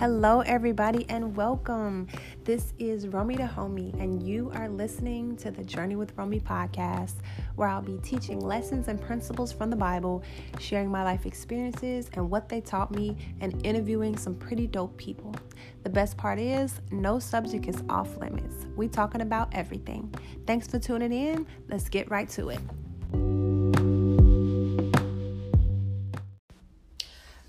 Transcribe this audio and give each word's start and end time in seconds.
Hello, 0.00 0.40
everybody, 0.40 1.04
and 1.10 1.36
welcome. 1.36 2.08
This 2.44 2.72
is 2.78 3.06
Romy 3.08 3.36
the 3.36 3.42
Homie, 3.42 3.92
and 4.00 4.22
you 4.22 4.50
are 4.54 4.66
listening 4.66 5.36
to 5.36 5.50
the 5.50 5.62
Journey 5.62 5.94
with 5.94 6.16
Romy 6.16 6.40
podcast, 6.40 7.16
where 7.56 7.68
I'll 7.68 7.82
be 7.82 7.98
teaching 7.98 8.40
lessons 8.40 8.88
and 8.88 8.98
principles 8.98 9.52
from 9.52 9.68
the 9.68 9.76
Bible, 9.76 10.22
sharing 10.58 10.90
my 10.90 11.04
life 11.04 11.26
experiences 11.26 12.08
and 12.14 12.30
what 12.30 12.48
they 12.48 12.62
taught 12.62 12.90
me, 12.90 13.14
and 13.42 13.60
interviewing 13.66 14.16
some 14.16 14.34
pretty 14.36 14.66
dope 14.66 14.96
people. 14.96 15.34
The 15.82 15.90
best 15.90 16.16
part 16.16 16.38
is, 16.38 16.80
no 16.90 17.18
subject 17.18 17.68
is 17.68 17.82
off 17.90 18.16
limits. 18.16 18.68
We 18.76 18.88
talking 18.88 19.20
about 19.20 19.50
everything. 19.52 20.14
Thanks 20.46 20.66
for 20.66 20.78
tuning 20.78 21.12
in. 21.12 21.46
Let's 21.68 21.90
get 21.90 22.10
right 22.10 22.30
to 22.30 22.48
it. 22.48 22.60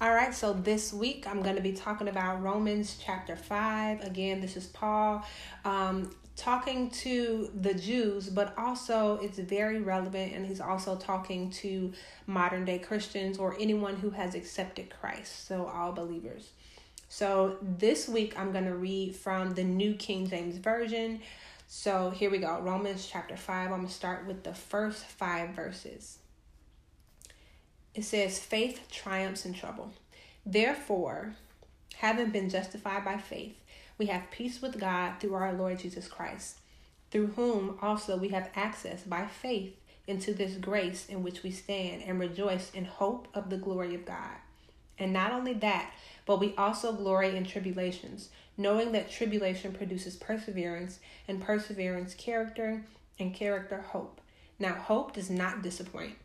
All 0.02 0.16
right, 0.16 0.34
so 0.34 0.54
this 0.54 0.92
week 0.92 1.28
I'm 1.30 1.44
going 1.44 1.58
to 1.58 1.62
be 1.62 1.74
talking 1.74 2.08
about 2.08 2.42
Romans 2.42 2.98
chapter 3.00 3.36
5. 3.36 4.02
Again, 4.02 4.42
this 4.42 4.58
is 4.58 4.66
Paul 4.66 5.24
um, 5.64 6.10
talking 6.36 6.90
to 6.90 7.52
the 7.54 7.76
Jews, 7.76 8.28
but 8.28 8.58
also 8.58 9.20
it's 9.22 9.38
very 9.38 9.80
relevant, 9.80 10.34
and 10.34 10.44
he's 10.44 10.60
also 10.60 10.96
talking 10.96 11.52
to 11.52 11.94
modern 12.26 12.66
day 12.66 12.80
Christians 12.80 13.38
or 13.38 13.56
anyone 13.60 13.96
who 13.96 14.10
has 14.10 14.34
accepted 14.34 14.90
Christ, 14.90 15.46
so 15.48 15.68
all 15.68 15.92
believers. 15.92 16.50
So 17.08 17.58
this 17.62 18.10
week 18.10 18.34
I'm 18.40 18.52
going 18.52 18.66
to 18.66 18.74
read 18.74 19.16
from 19.16 19.54
the 19.54 19.64
New 19.64 19.94
King 19.94 20.28
James 20.28 20.58
Version. 20.58 21.20
So 21.68 22.10
here 22.10 22.32
we 22.32 22.40
go 22.40 22.60
Romans 22.60 23.08
chapter 23.08 23.38
5. 23.38 23.66
I'm 23.66 23.78
going 23.78 23.88
to 23.88 23.94
start 23.94 24.26
with 24.26 24.42
the 24.42 24.56
first 24.56 25.06
five 25.06 25.52
verses 25.52 26.18
it 27.94 28.04
says, 28.04 28.40
Faith 28.40 28.88
triumphs 28.90 29.46
in 29.46 29.54
trouble. 29.54 29.92
Therefore, 30.46 31.36
having 31.98 32.30
been 32.30 32.50
justified 32.50 33.04
by 33.04 33.18
faith, 33.18 33.56
we 33.98 34.06
have 34.08 34.32
peace 34.32 34.62
with 34.62 34.80
God 34.80 35.20
through 35.20 35.36
our 35.36 35.54
Lord 35.54 35.80
Jesus 35.80 36.08
Christ, 36.08 36.60
through 37.12 37.28
whom 37.28 37.78
also 37.82 38.18
we 38.18 38.30
have 38.30 38.50
access 38.56 39.04
by 39.04 39.28
faith 39.28 39.76
into 40.08 40.34
this 40.34 40.56
grace 40.56 41.06
in 41.08 41.22
which 41.22 41.44
we 41.44 41.52
stand 41.52 42.02
and 42.04 42.20
rejoice 42.20 42.72
in 42.72 42.86
hope 42.86 43.28
of 43.34 43.50
the 43.50 43.58
glory 43.58 43.94
of 43.94 44.06
God. 44.06 44.38
And 44.98 45.14
not 45.14 45.32
only 45.32 45.54
that, 45.56 45.92
but 46.26 46.40
we 46.40 46.56
also 46.58 46.94
glory 46.94 47.36
in 47.36 47.44
tribulations, 47.44 48.30
knowing 48.58 48.92
that 48.94 49.12
tribulation 49.12 49.74
produces 49.74 50.16
perseverance, 50.16 51.00
and 51.28 51.42
perseverance, 51.42 52.14
character, 52.14 52.84
and 53.20 53.34
character, 53.34 53.82
hope. 53.82 54.22
Now, 54.60 54.74
hope 54.74 55.14
does 55.14 55.30
not 55.30 55.62
disappoint 55.62 56.16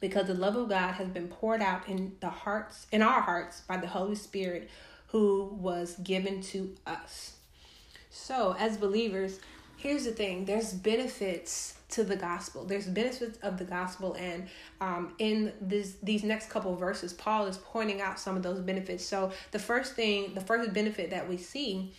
because 0.00 0.26
the 0.26 0.34
love 0.34 0.56
of 0.56 0.68
God 0.68 0.92
has 0.92 1.08
been 1.08 1.28
poured 1.28 1.60
out 1.60 1.88
in 1.88 2.16
the 2.20 2.28
hearts 2.28 2.86
in 2.92 3.02
our 3.02 3.20
hearts 3.20 3.62
by 3.62 3.76
the 3.76 3.88
Holy 3.88 4.14
Spirit 4.14 4.68
who 5.08 5.56
was 5.58 5.96
given 5.96 6.40
to 6.42 6.74
us. 6.86 7.36
So, 8.10 8.54
as 8.58 8.76
believers, 8.76 9.40
here's 9.76 10.04
the 10.04 10.12
thing. 10.12 10.44
There's 10.44 10.72
benefits 10.72 11.74
to 11.90 12.04
the 12.04 12.16
gospel. 12.16 12.64
There's 12.64 12.86
benefits 12.86 13.38
of 13.38 13.58
the 13.58 13.64
gospel 13.64 14.14
and 14.18 14.48
um, 14.80 15.14
in 15.18 15.52
this 15.60 15.96
these 16.02 16.22
next 16.22 16.50
couple 16.50 16.76
verses 16.76 17.14
paul 17.14 17.46
is 17.46 17.56
pointing 17.56 18.00
out 18.00 18.20
some 18.20 18.36
of 18.36 18.42
those 18.42 18.60
benefits. 18.60 19.04
So 19.04 19.32
the 19.52 19.58
first 19.58 19.94
thing 19.94 20.34
the 20.34 20.40
first 20.40 20.72
benefit 20.72 21.10
that 21.10 21.28
we 21.28 21.38
see 21.38 21.94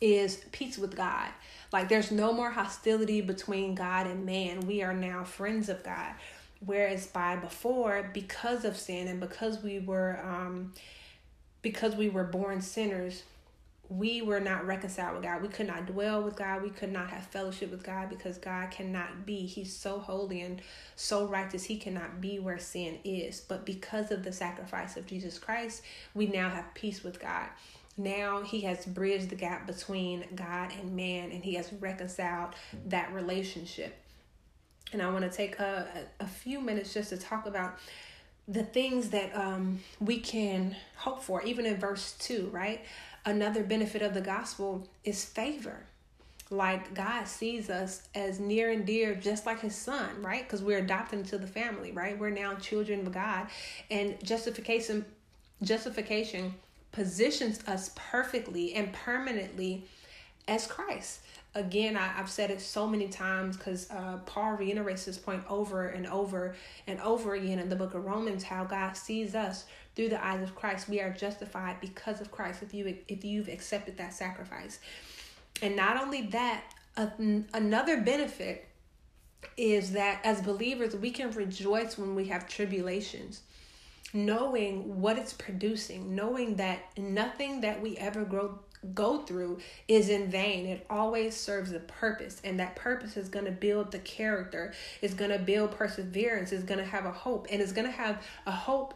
is 0.00 0.44
peace 0.52 0.76
with 0.76 0.94
god. 0.94 1.30
Like 1.72 1.88
there's 1.88 2.10
no 2.10 2.32
more 2.32 2.50
hostility 2.50 3.22
between 3.22 3.74
god 3.74 4.06
and 4.06 4.26
man. 4.26 4.60
We 4.60 4.82
are 4.82 4.92
now 4.92 5.24
friends 5.24 5.70
of 5.70 5.82
god 5.82 6.14
whereas 6.64 7.06
by 7.06 7.36
before 7.36 8.10
because 8.12 8.64
of 8.64 8.76
sin 8.76 9.08
and 9.08 9.20
because 9.20 9.62
we 9.62 9.78
were 9.78 10.20
um 10.22 10.72
because 11.62 11.94
we 11.96 12.08
were 12.08 12.24
born 12.24 12.60
sinners 12.60 13.22
we 13.90 14.22
were 14.22 14.38
not 14.38 14.64
reconciled 14.64 15.16
with 15.16 15.24
God. 15.24 15.42
We 15.42 15.48
could 15.48 15.66
not 15.66 15.86
dwell 15.86 16.22
with 16.22 16.36
God. 16.36 16.62
We 16.62 16.70
could 16.70 16.92
not 16.92 17.10
have 17.10 17.26
fellowship 17.26 17.72
with 17.72 17.82
God 17.82 18.08
because 18.08 18.38
God 18.38 18.70
cannot 18.70 19.26
be. 19.26 19.46
He's 19.46 19.76
so 19.76 19.98
holy 19.98 20.42
and 20.42 20.62
so 20.94 21.26
righteous. 21.26 21.64
He 21.64 21.76
cannot 21.76 22.20
be 22.20 22.38
where 22.38 22.60
sin 22.60 22.98
is. 23.02 23.40
But 23.40 23.66
because 23.66 24.12
of 24.12 24.22
the 24.22 24.32
sacrifice 24.32 24.96
of 24.96 25.06
Jesus 25.06 25.40
Christ, 25.40 25.82
we 26.14 26.26
now 26.26 26.50
have 26.50 26.72
peace 26.74 27.02
with 27.02 27.20
God. 27.20 27.48
Now 27.96 28.42
he 28.42 28.60
has 28.60 28.86
bridged 28.86 29.28
the 29.28 29.34
gap 29.34 29.66
between 29.66 30.24
God 30.36 30.72
and 30.80 30.94
man 30.94 31.32
and 31.32 31.42
he 31.42 31.54
has 31.54 31.72
reconciled 31.72 32.54
that 32.86 33.12
relationship 33.12 33.96
and 34.92 35.02
I 35.02 35.10
want 35.10 35.22
to 35.22 35.30
take 35.30 35.58
a, 35.58 35.86
a, 36.18 36.26
few 36.26 36.60
minutes 36.60 36.92
just 36.92 37.10
to 37.10 37.16
talk 37.16 37.46
about 37.46 37.78
the 38.48 38.62
things 38.64 39.10
that 39.10 39.34
um, 39.36 39.80
we 40.00 40.18
can 40.18 40.76
hope 40.96 41.22
for, 41.22 41.42
even 41.42 41.66
in 41.66 41.76
verse 41.76 42.16
2, 42.18 42.48
right? 42.52 42.84
Another 43.24 43.62
benefit 43.62 44.02
of 44.02 44.14
the 44.14 44.20
gospel 44.20 44.88
is 45.04 45.24
favor. 45.24 45.86
Like 46.50 46.94
God 46.94 47.28
sees 47.28 47.70
us 47.70 48.08
as 48.14 48.40
near 48.40 48.70
and 48.70 48.84
dear, 48.84 49.14
just 49.14 49.46
like 49.46 49.60
His 49.60 49.76
Son, 49.76 50.20
right? 50.20 50.42
Because 50.42 50.62
we're 50.62 50.78
adopted 50.78 51.20
into 51.20 51.38
the 51.38 51.46
family, 51.46 51.92
right? 51.92 52.18
We're 52.18 52.30
now 52.30 52.54
children 52.54 53.06
of 53.06 53.12
God, 53.12 53.46
and 53.90 54.22
justification, 54.24 55.04
justification 55.62 56.54
positions 56.90 57.60
us 57.68 57.92
perfectly 57.94 58.74
and 58.74 58.92
permanently 58.92 59.84
as 60.48 60.66
Christ. 60.66 61.20
Again 61.54 61.96
I, 61.96 62.06
have 62.06 62.30
said 62.30 62.50
it 62.50 62.60
so 62.60 62.86
many 62.86 63.08
times 63.08 63.56
because 63.56 63.90
uh, 63.90 64.18
paul 64.24 64.52
reiterates 64.52 65.04
this 65.04 65.18
point 65.18 65.42
over 65.48 65.88
and 65.88 66.06
over 66.06 66.54
and 66.86 67.00
over 67.00 67.34
again 67.34 67.58
in 67.58 67.68
the 67.68 67.74
book 67.74 67.94
of 67.94 68.04
romans 68.04 68.44
how 68.44 68.62
god 68.62 68.96
sees 68.96 69.34
us 69.34 69.64
through 69.96 70.10
the 70.10 70.24
eyes 70.24 70.42
of 70.42 70.54
christ. 70.54 70.88
We 70.88 71.00
are 71.00 71.10
justified 71.10 71.80
because 71.80 72.20
of 72.20 72.30
christ 72.30 72.62
if 72.62 72.72
you 72.72 72.96
if 73.08 73.24
you've 73.24 73.48
accepted 73.48 73.96
that 73.96 74.14
sacrifice. 74.14 74.78
And 75.60 75.74
not 75.74 76.00
only 76.00 76.22
that 76.28 76.62
uh, 76.96 77.08
another 77.52 78.00
benefit 78.00 78.68
is 79.56 79.92
that 79.92 80.20
as 80.24 80.40
believers 80.40 80.94
we 80.94 81.10
can 81.10 81.30
rejoice 81.32 81.98
when 81.98 82.14
we 82.14 82.26
have 82.26 82.48
tribulations 82.48 83.42
knowing 84.12 85.00
what 85.00 85.18
it's 85.18 85.32
producing 85.32 86.14
knowing 86.14 86.56
that 86.56 86.78
nothing 86.98 87.60
that 87.60 87.80
we 87.80 87.96
ever 87.96 88.24
grow 88.24 88.58
go 88.94 89.18
through 89.18 89.58
is 89.88 90.08
in 90.08 90.30
vain. 90.30 90.66
It 90.66 90.86
always 90.88 91.36
serves 91.36 91.72
a 91.72 91.80
purpose, 91.80 92.40
and 92.44 92.58
that 92.60 92.76
purpose 92.76 93.16
is 93.16 93.28
going 93.28 93.44
to 93.44 93.50
build 93.50 93.92
the 93.92 93.98
character, 93.98 94.72
it's 95.02 95.14
going 95.14 95.30
to 95.30 95.38
build 95.38 95.72
perseverance, 95.72 96.52
it's 96.52 96.64
going 96.64 96.80
to 96.80 96.86
have 96.86 97.04
a 97.06 97.12
hope, 97.12 97.46
and 97.50 97.60
it's 97.60 97.72
going 97.72 97.86
to 97.86 97.92
have 97.92 98.24
a 98.46 98.52
hope 98.52 98.94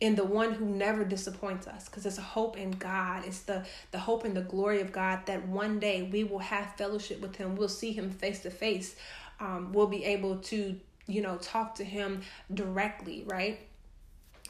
in 0.00 0.14
the 0.14 0.24
one 0.24 0.52
who 0.52 0.64
never 0.64 1.04
disappoints 1.04 1.66
us 1.66 1.86
because 1.88 2.06
it's 2.06 2.18
a 2.18 2.22
hope 2.22 2.56
in 2.56 2.70
God. 2.70 3.24
It's 3.26 3.40
the 3.40 3.66
the 3.90 3.98
hope 3.98 4.24
in 4.24 4.34
the 4.34 4.42
glory 4.42 4.80
of 4.80 4.92
God 4.92 5.26
that 5.26 5.46
one 5.48 5.80
day 5.80 6.02
we 6.02 6.24
will 6.24 6.38
have 6.38 6.76
fellowship 6.76 7.20
with 7.20 7.36
him. 7.36 7.56
We'll 7.56 7.68
see 7.68 7.92
him 7.92 8.10
face 8.10 8.40
to 8.40 8.50
face. 8.50 8.94
Um, 9.40 9.72
we'll 9.72 9.88
be 9.88 10.04
able 10.04 10.38
to, 10.38 10.78
you 11.06 11.20
know, 11.20 11.36
talk 11.38 11.76
to 11.76 11.84
him 11.84 12.22
directly, 12.52 13.24
right? 13.26 13.60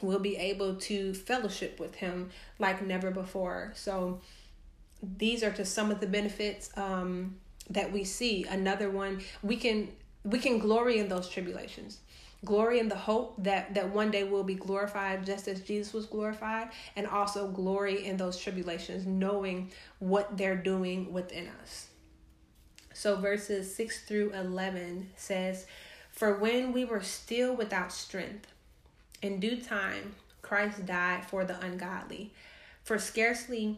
We'll 0.01 0.19
be 0.19 0.37
able 0.37 0.75
to 0.75 1.13
fellowship 1.13 1.79
with 1.79 1.95
him 1.95 2.29
like 2.59 2.85
never 2.85 3.11
before. 3.11 3.73
So 3.75 4.21
these 5.01 5.43
are 5.43 5.51
just 5.51 5.73
some 5.73 5.91
of 5.91 5.99
the 5.99 6.07
benefits 6.07 6.69
um, 6.77 7.35
that 7.69 7.91
we 7.91 8.03
see. 8.03 8.45
Another 8.45 8.89
one, 8.89 9.21
we 9.41 9.55
can 9.55 9.89
we 10.23 10.39
can 10.39 10.59
glory 10.59 10.99
in 10.99 11.07
those 11.07 11.29
tribulations 11.29 11.99
glory 12.45 12.79
in 12.79 12.87
the 12.87 12.95
hope 12.95 13.35
that 13.37 13.73
that 13.73 13.89
one 13.89 14.11
day 14.11 14.23
we'll 14.23 14.43
be 14.43 14.55
glorified 14.55 15.25
just 15.25 15.47
as 15.47 15.61
Jesus 15.61 15.93
was 15.93 16.05
glorified 16.05 16.69
and 16.95 17.05
also 17.05 17.49
glory 17.49 18.05
in 18.05 18.17
those 18.17 18.37
tribulations 18.37 19.05
knowing 19.05 19.69
what 19.99 20.37
they're 20.37 20.55
doing 20.55 21.11
within 21.11 21.49
us. 21.61 21.87
So 22.93 23.17
verses 23.17 23.73
6 23.75 24.05
through 24.05 24.31
11 24.33 25.09
says, 25.15 25.65
"For 26.11 26.33
when 26.37 26.73
we 26.73 26.85
were 26.85 27.03
still 27.03 27.55
without 27.55 27.91
strength, 27.91 28.47
in 29.21 29.39
due 29.39 29.61
time 29.61 30.15
Christ 30.41 30.85
died 30.85 31.25
for 31.25 31.45
the 31.45 31.59
ungodly. 31.59 32.33
For 32.83 32.97
scarcely 32.97 33.77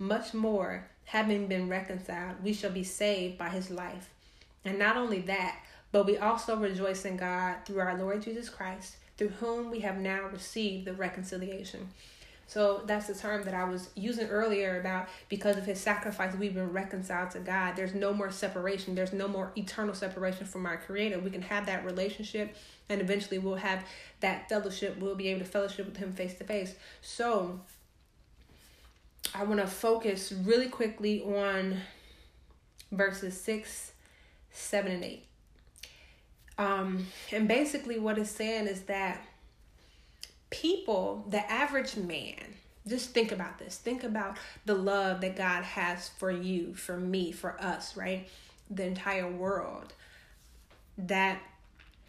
much 0.00 0.34
more, 0.34 0.88
having 1.04 1.46
been 1.46 1.68
reconciled, 1.68 2.42
we 2.42 2.52
shall 2.52 2.70
be 2.70 2.82
saved 2.82 3.38
by 3.38 3.50
his 3.50 3.70
life. 3.70 4.10
And 4.64 4.78
not 4.78 4.96
only 4.96 5.20
that, 5.22 5.60
but 5.92 6.06
we 6.06 6.16
also 6.18 6.56
rejoice 6.56 7.04
in 7.04 7.16
God 7.16 7.56
through 7.64 7.80
our 7.80 7.96
Lord 7.96 8.22
Jesus 8.22 8.48
Christ, 8.48 8.96
through 9.16 9.28
whom 9.28 9.70
we 9.70 9.80
have 9.80 9.98
now 9.98 10.28
received 10.32 10.86
the 10.86 10.94
reconciliation. 10.94 11.88
So 12.46 12.82
that's 12.84 13.06
the 13.06 13.14
term 13.14 13.44
that 13.44 13.54
I 13.54 13.62
was 13.62 13.90
using 13.94 14.26
earlier 14.26 14.80
about 14.80 15.08
because 15.28 15.56
of 15.56 15.66
his 15.66 15.78
sacrifice, 15.78 16.34
we've 16.34 16.54
been 16.54 16.72
reconciled 16.72 17.30
to 17.32 17.38
God. 17.38 17.76
There's 17.76 17.94
no 17.94 18.12
more 18.12 18.32
separation. 18.32 18.96
There's 18.96 19.12
no 19.12 19.28
more 19.28 19.52
eternal 19.56 19.94
separation 19.94 20.46
from 20.46 20.66
our 20.66 20.76
Creator. 20.76 21.20
We 21.20 21.30
can 21.30 21.42
have 21.42 21.66
that 21.66 21.84
relationship, 21.84 22.56
and 22.88 23.00
eventually 23.00 23.38
we'll 23.38 23.54
have 23.54 23.84
that 24.18 24.48
fellowship. 24.48 24.98
We'll 24.98 25.14
be 25.14 25.28
able 25.28 25.40
to 25.40 25.46
fellowship 25.46 25.86
with 25.86 25.98
Him 25.98 26.12
face 26.12 26.34
to 26.38 26.44
face. 26.44 26.74
So 27.02 27.60
I 29.34 29.44
want 29.44 29.60
to 29.60 29.66
focus 29.66 30.32
really 30.32 30.68
quickly 30.68 31.22
on 31.22 31.78
verses 32.90 33.40
6, 33.40 33.92
7, 34.50 34.92
and 34.92 35.04
8. 35.04 35.24
Um, 36.58 37.06
and 37.32 37.48
basically, 37.48 37.98
what 37.98 38.18
it's 38.18 38.30
saying 38.30 38.66
is 38.66 38.82
that 38.82 39.24
people, 40.50 41.24
the 41.28 41.50
average 41.50 41.96
man, 41.96 42.36
just 42.86 43.10
think 43.10 43.32
about 43.32 43.58
this. 43.58 43.76
Think 43.76 44.04
about 44.04 44.36
the 44.66 44.74
love 44.74 45.20
that 45.20 45.36
God 45.36 45.64
has 45.64 46.08
for 46.08 46.30
you, 46.30 46.74
for 46.74 46.96
me, 46.96 47.32
for 47.32 47.60
us, 47.62 47.96
right? 47.96 48.28
The 48.68 48.84
entire 48.84 49.30
world. 49.30 49.94
That 50.98 51.40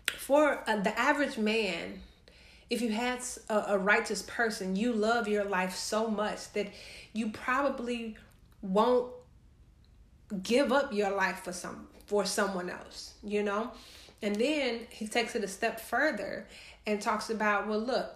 for 0.08 0.64
uh, 0.68 0.78
the 0.78 0.98
average 1.00 1.38
man, 1.38 2.02
if 2.72 2.82
you 2.82 2.90
had 2.90 3.20
a, 3.50 3.66
a 3.68 3.78
righteous 3.78 4.22
person, 4.24 4.78
you 4.78 4.94
love 4.94 5.28
your 5.28 5.44
life 5.44 5.76
so 5.76 6.08
much 6.08 6.52
that 6.54 6.68
you 7.12 7.30
probably 7.30 8.16
won't 8.62 9.12
give 10.42 10.72
up 10.72 10.94
your 10.94 11.12
life 11.12 11.44
for 11.44 11.52
some 11.52 11.90
for 12.06 12.26
someone 12.26 12.70
else, 12.70 13.14
you 13.24 13.44
know? 13.44 13.72
And 14.22 14.36
then 14.36 14.88
he 14.90 15.08
takes 15.08 15.36
it 15.36 15.44
a 15.44 15.48
step 15.48 15.80
further 15.82 16.48
and 16.88 17.02
talks 17.02 17.30
about, 17.30 17.68
well, 17.68 17.80
look, 17.80 18.16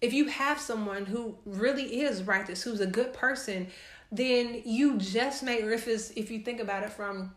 if 0.00 0.12
you 0.12 0.26
have 0.26 0.60
someone 0.60 1.06
who 1.06 1.36
really 1.44 2.00
is 2.02 2.24
righteous, 2.24 2.62
who's 2.62 2.80
a 2.80 2.86
good 2.86 3.12
person, 3.12 3.68
then 4.10 4.62
you 4.64 4.98
just 4.98 5.44
may, 5.44 5.62
or 5.62 5.70
if 5.70 5.86
if 5.86 6.30
you 6.32 6.40
think 6.40 6.60
about 6.60 6.82
it 6.82 6.90
from, 6.90 7.32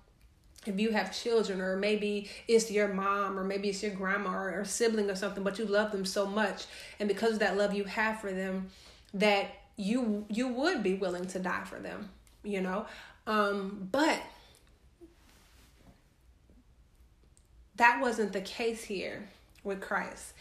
if 0.67 0.79
you 0.79 0.91
have 0.91 1.17
children, 1.17 1.61
or 1.61 1.77
maybe 1.77 2.29
it's 2.47 2.69
your 2.71 2.87
mom, 2.87 3.39
or 3.39 3.43
maybe 3.43 3.69
it's 3.69 3.81
your 3.81 3.93
grandma 3.93 4.33
or, 4.33 4.59
or 4.59 4.65
sibling 4.65 5.09
or 5.09 5.15
something, 5.15 5.43
but 5.43 5.57
you 5.57 5.65
love 5.65 5.91
them 5.91 6.05
so 6.05 6.25
much, 6.25 6.65
and 6.99 7.07
because 7.07 7.33
of 7.33 7.39
that 7.39 7.57
love 7.57 7.73
you 7.73 7.85
have 7.85 8.19
for 8.19 8.31
them, 8.31 8.67
that 9.13 9.47
you 9.75 10.25
you 10.29 10.47
would 10.47 10.83
be 10.83 10.95
willing 10.95 11.25
to 11.27 11.39
die 11.39 11.63
for 11.65 11.79
them, 11.79 12.09
you 12.43 12.61
know. 12.61 12.85
Um, 13.25 13.89
but 13.91 14.21
that 17.75 18.01
wasn't 18.01 18.33
the 18.33 18.41
case 18.41 18.83
here 18.83 19.27
with 19.63 19.81
Christ 19.81 20.33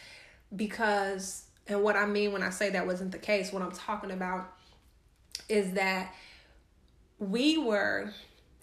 because 0.55 1.43
and 1.67 1.83
what 1.83 1.95
I 1.95 2.05
mean 2.05 2.31
when 2.31 2.43
I 2.43 2.49
say 2.49 2.69
that 2.71 2.87
wasn't 2.87 3.11
the 3.11 3.17
case, 3.17 3.51
what 3.51 3.61
I'm 3.61 3.71
talking 3.71 4.11
about 4.11 4.53
is 5.49 5.73
that 5.73 6.13
we 7.19 7.57
were, 7.57 8.13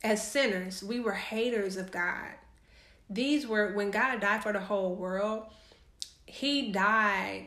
as 0.05 0.27
sinners, 0.27 0.83
we 0.85 1.01
were 1.01 1.13
haters 1.13 1.77
of 1.77 1.91
God. 1.91 2.31
These 3.11 3.47
were, 3.47 3.73
when 3.73 3.91
God 3.91 4.21
died 4.21 4.43
for 4.43 4.53
the 4.53 4.61
whole 4.61 4.95
world, 4.95 5.47
He 6.27 6.71
died 6.71 7.47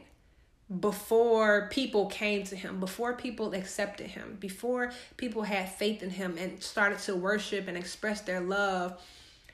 before 0.82 1.70
people 1.72 2.08
came 2.08 2.44
to 2.44 2.56
him, 2.58 2.82
before 2.82 3.14
people 3.14 3.54
accepted 3.54 4.08
him, 4.08 4.36
before 4.38 4.92
people 5.16 5.44
had 5.44 5.70
faith 5.70 6.04
in 6.04 6.10
him 6.10 6.38
and 6.38 6.62
started 6.62 7.00
to 7.00 7.16
worship 7.16 7.70
and 7.70 7.78
express 7.78 8.20
their 8.20 8.42
love 8.42 9.00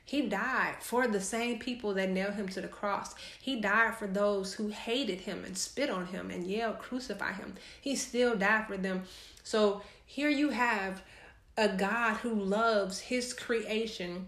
he 0.05 0.27
died 0.27 0.75
for 0.79 1.07
the 1.07 1.21
same 1.21 1.59
people 1.59 1.93
that 1.93 2.09
nailed 2.09 2.33
him 2.33 2.49
to 2.49 2.61
the 2.61 2.67
cross. 2.67 3.15
He 3.39 3.59
died 3.59 3.95
for 3.95 4.07
those 4.07 4.53
who 4.53 4.67
hated 4.67 5.21
him 5.21 5.43
and 5.45 5.57
spit 5.57 5.89
on 5.89 6.07
him 6.07 6.29
and 6.29 6.45
yelled, 6.45 6.79
Crucify 6.79 7.33
him. 7.33 7.55
He 7.79 7.95
still 7.95 8.35
died 8.35 8.67
for 8.67 8.77
them. 8.77 9.03
So 9.43 9.81
here 10.05 10.29
you 10.29 10.49
have 10.49 11.01
a 11.57 11.69
God 11.69 12.17
who 12.17 12.33
loves 12.33 12.99
his 12.99 13.33
creation 13.33 14.27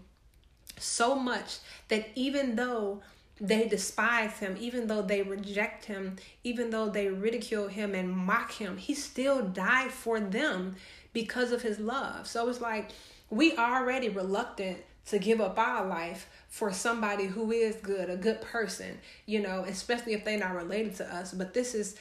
so 0.78 1.14
much 1.14 1.58
that 1.88 2.08
even 2.14 2.56
though 2.56 3.02
they 3.40 3.68
despise 3.68 4.38
him, 4.38 4.56
even 4.58 4.86
though 4.86 5.02
they 5.02 5.22
reject 5.22 5.84
him, 5.84 6.16
even 6.44 6.70
though 6.70 6.88
they 6.88 7.08
ridicule 7.08 7.68
him 7.68 7.94
and 7.94 8.10
mock 8.10 8.52
him, 8.52 8.76
he 8.76 8.94
still 8.94 9.42
died 9.42 9.90
for 9.90 10.20
them 10.20 10.76
because 11.12 11.52
of 11.52 11.62
his 11.62 11.78
love. 11.78 12.26
So 12.26 12.48
it's 12.48 12.60
like 12.60 12.90
we 13.28 13.56
already 13.56 14.08
reluctant 14.08 14.78
to 15.06 15.18
give 15.18 15.40
up 15.40 15.58
our 15.58 15.86
life 15.86 16.28
for 16.48 16.72
somebody 16.72 17.26
who 17.26 17.52
is 17.52 17.76
good, 17.76 18.10
a 18.10 18.16
good 18.16 18.40
person, 18.40 18.98
you 19.26 19.40
know, 19.40 19.64
especially 19.66 20.14
if 20.14 20.24
they're 20.24 20.38
not 20.38 20.54
related 20.54 20.96
to 20.96 21.14
us. 21.14 21.32
But 21.32 21.54
this 21.54 21.74
is 21.74 21.96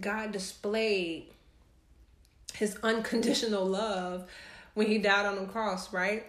God 0.00 0.32
displayed 0.32 1.26
his 2.54 2.76
unconditional 2.82 3.64
love 3.64 4.28
when 4.74 4.86
he 4.86 4.98
died 4.98 5.26
on 5.26 5.36
the 5.36 5.46
cross, 5.46 5.92
right? 5.92 6.26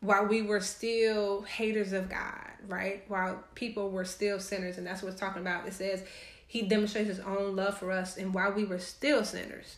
While 0.00 0.26
we 0.26 0.42
were 0.42 0.60
still 0.60 1.42
haters 1.42 1.92
of 1.92 2.08
God, 2.08 2.50
right? 2.66 3.04
While 3.08 3.42
people 3.54 3.90
were 3.90 4.04
still 4.04 4.38
sinners, 4.38 4.78
and 4.78 4.86
that's 4.86 5.02
what 5.02 5.10
it's 5.12 5.20
talking 5.20 5.42
about. 5.42 5.66
It 5.66 5.74
says 5.74 6.04
he 6.46 6.62
demonstrates 6.62 7.08
his 7.08 7.20
own 7.20 7.56
love 7.56 7.78
for 7.78 7.90
us, 7.90 8.16
and 8.16 8.32
while 8.32 8.52
we 8.52 8.64
were 8.64 8.78
still 8.78 9.24
sinners, 9.24 9.76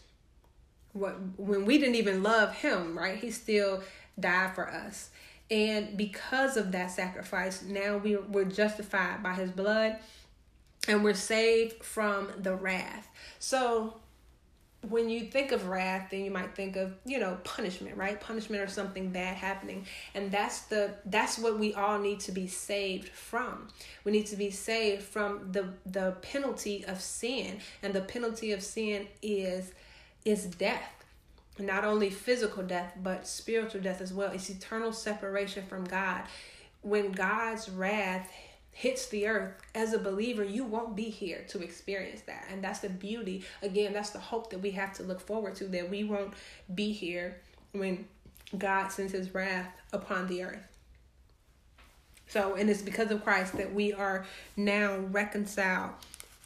what 0.92 1.16
when 1.36 1.64
we 1.64 1.78
didn't 1.78 1.94
even 1.94 2.22
love 2.22 2.52
him, 2.54 2.98
right? 2.98 3.16
He 3.16 3.30
still 3.30 3.82
died 4.18 4.54
for 4.54 4.68
us. 4.68 5.10
And 5.50 5.96
because 5.96 6.56
of 6.56 6.72
that 6.72 6.92
sacrifice, 6.92 7.62
now 7.62 7.96
we, 7.96 8.16
we're 8.16 8.44
justified 8.44 9.22
by 9.22 9.34
his 9.34 9.50
blood 9.50 9.96
and 10.86 11.02
we're 11.02 11.14
saved 11.14 11.82
from 11.82 12.30
the 12.38 12.54
wrath. 12.54 13.08
So 13.38 13.94
when 14.88 15.10
you 15.10 15.20
think 15.26 15.52
of 15.52 15.68
wrath 15.68 16.08
then 16.10 16.24
you 16.24 16.30
might 16.30 16.54
think 16.54 16.74
of 16.76 16.94
you 17.04 17.18
know 17.18 17.36
punishment 17.44 17.96
right? 17.96 18.20
Punishment 18.20 18.62
or 18.62 18.68
something 18.68 19.10
bad 19.10 19.36
happening. 19.36 19.86
And 20.14 20.30
that's 20.30 20.62
the 20.62 20.94
that's 21.06 21.38
what 21.38 21.58
we 21.58 21.74
all 21.74 21.98
need 21.98 22.20
to 22.20 22.32
be 22.32 22.46
saved 22.46 23.08
from. 23.08 23.68
We 24.04 24.12
need 24.12 24.26
to 24.26 24.36
be 24.36 24.50
saved 24.50 25.02
from 25.02 25.52
the 25.52 25.74
the 25.84 26.16
penalty 26.22 26.84
of 26.86 27.00
sin. 27.00 27.60
And 27.82 27.92
the 27.92 28.00
penalty 28.00 28.52
of 28.52 28.62
sin 28.62 29.06
is 29.22 29.72
is 30.24 30.46
death. 30.46 31.04
Not 31.58 31.84
only 31.84 32.08
physical 32.08 32.62
death, 32.62 32.94
but 33.02 33.26
spiritual 33.26 33.82
death 33.82 34.00
as 34.00 34.14
well. 34.14 34.30
It's 34.32 34.48
eternal 34.48 34.92
separation 34.92 35.66
from 35.66 35.84
God. 35.84 36.22
When 36.80 37.12
God's 37.12 37.68
wrath 37.68 38.30
hits 38.72 39.08
the 39.08 39.26
earth 39.26 39.52
as 39.74 39.92
a 39.92 39.98
believer, 39.98 40.44
you 40.44 40.64
won't 40.64 40.96
be 40.96 41.10
here 41.10 41.44
to 41.48 41.62
experience 41.62 42.22
that. 42.22 42.46
And 42.50 42.62
that's 42.62 42.80
the 42.80 42.88
beauty. 42.88 43.44
Again, 43.62 43.92
that's 43.92 44.10
the 44.10 44.18
hope 44.18 44.50
that 44.50 44.60
we 44.60 44.70
have 44.72 44.92
to 44.94 45.02
look 45.02 45.20
forward 45.20 45.54
to 45.56 45.64
that 45.68 45.90
we 45.90 46.04
won't 46.04 46.32
be 46.74 46.92
here 46.92 47.40
when 47.72 48.06
God 48.56 48.88
sends 48.88 49.12
his 49.12 49.34
wrath 49.34 49.72
upon 49.92 50.28
the 50.28 50.42
earth. 50.44 50.62
So, 52.28 52.54
and 52.54 52.70
it's 52.70 52.82
because 52.82 53.10
of 53.10 53.24
Christ 53.24 53.56
that 53.56 53.74
we 53.74 53.92
are 53.92 54.24
now 54.56 54.98
reconciled 55.10 55.90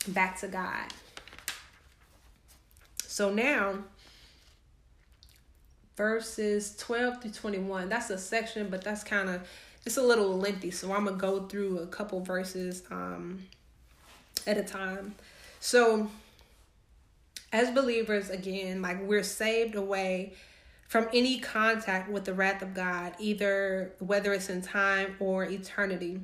back 0.09 0.39
to 0.41 0.49
God. 0.49 0.87
So 3.07 3.33
now, 3.33 3.79
verses 5.97 6.75
12 6.77 7.23
through 7.23 7.31
21. 7.33 7.89
That's 7.89 8.11
a 8.11 8.19
section, 8.19 8.69
but 8.71 8.83
that's 8.83 9.05
kind 9.05 9.29
of 9.29 9.47
it's 9.87 9.97
a 9.97 10.03
little 10.03 10.39
lengthy, 10.39 10.71
so 10.71 10.93
I'm 10.93 11.05
gonna 11.05 11.17
go 11.17 11.47
through 11.47 11.79
a 11.81 11.87
couple 11.87 12.21
verses 12.21 12.83
um, 12.91 13.45
at 14.47 14.57
a 14.57 14.63
time. 14.63 15.15
So, 15.61 16.11
as 17.53 17.71
believers, 17.71 18.31
again, 18.31 18.83
like 18.83 19.03
we're 19.03 19.23
saved 19.23 19.75
away 19.75 20.35
from 20.89 21.09
any 21.13 21.39
contact 21.39 22.11
with 22.11 22.25
the 22.25 22.33
wrath 22.33 22.63
of 22.63 22.75
God, 22.75 23.15
either 23.19 23.93
whether 23.99 24.33
it's 24.33 24.49
in 24.49 24.63
time 24.63 25.17
or 25.19 25.45
eternity. 25.45 26.21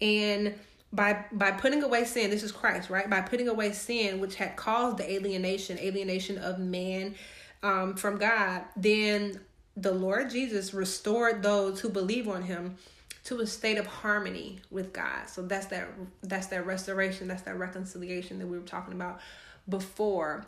And 0.00 0.54
by 0.92 1.24
by 1.32 1.52
putting 1.52 1.82
away 1.82 2.04
sin, 2.04 2.30
this 2.30 2.42
is 2.42 2.52
Christ, 2.52 2.90
right? 2.90 3.08
By 3.08 3.20
putting 3.20 3.48
away 3.48 3.72
sin, 3.72 4.20
which 4.20 4.34
had 4.34 4.56
caused 4.56 4.98
the 4.98 5.10
alienation, 5.10 5.78
alienation 5.78 6.38
of 6.38 6.58
man 6.58 7.14
um, 7.62 7.94
from 7.94 8.18
God, 8.18 8.62
then 8.76 9.40
the 9.76 9.92
Lord 9.92 10.30
Jesus 10.30 10.74
restored 10.74 11.42
those 11.42 11.80
who 11.80 11.88
believe 11.88 12.28
on 12.28 12.42
him 12.42 12.76
to 13.24 13.40
a 13.40 13.46
state 13.46 13.78
of 13.78 13.86
harmony 13.86 14.58
with 14.70 14.92
God. 14.92 15.28
So 15.28 15.42
that's 15.42 15.66
that 15.66 15.88
that's 16.22 16.48
that 16.48 16.66
restoration, 16.66 17.28
that's 17.28 17.42
that 17.42 17.58
reconciliation 17.58 18.38
that 18.38 18.46
we 18.46 18.58
were 18.58 18.64
talking 18.64 18.94
about 18.94 19.20
before 19.68 20.44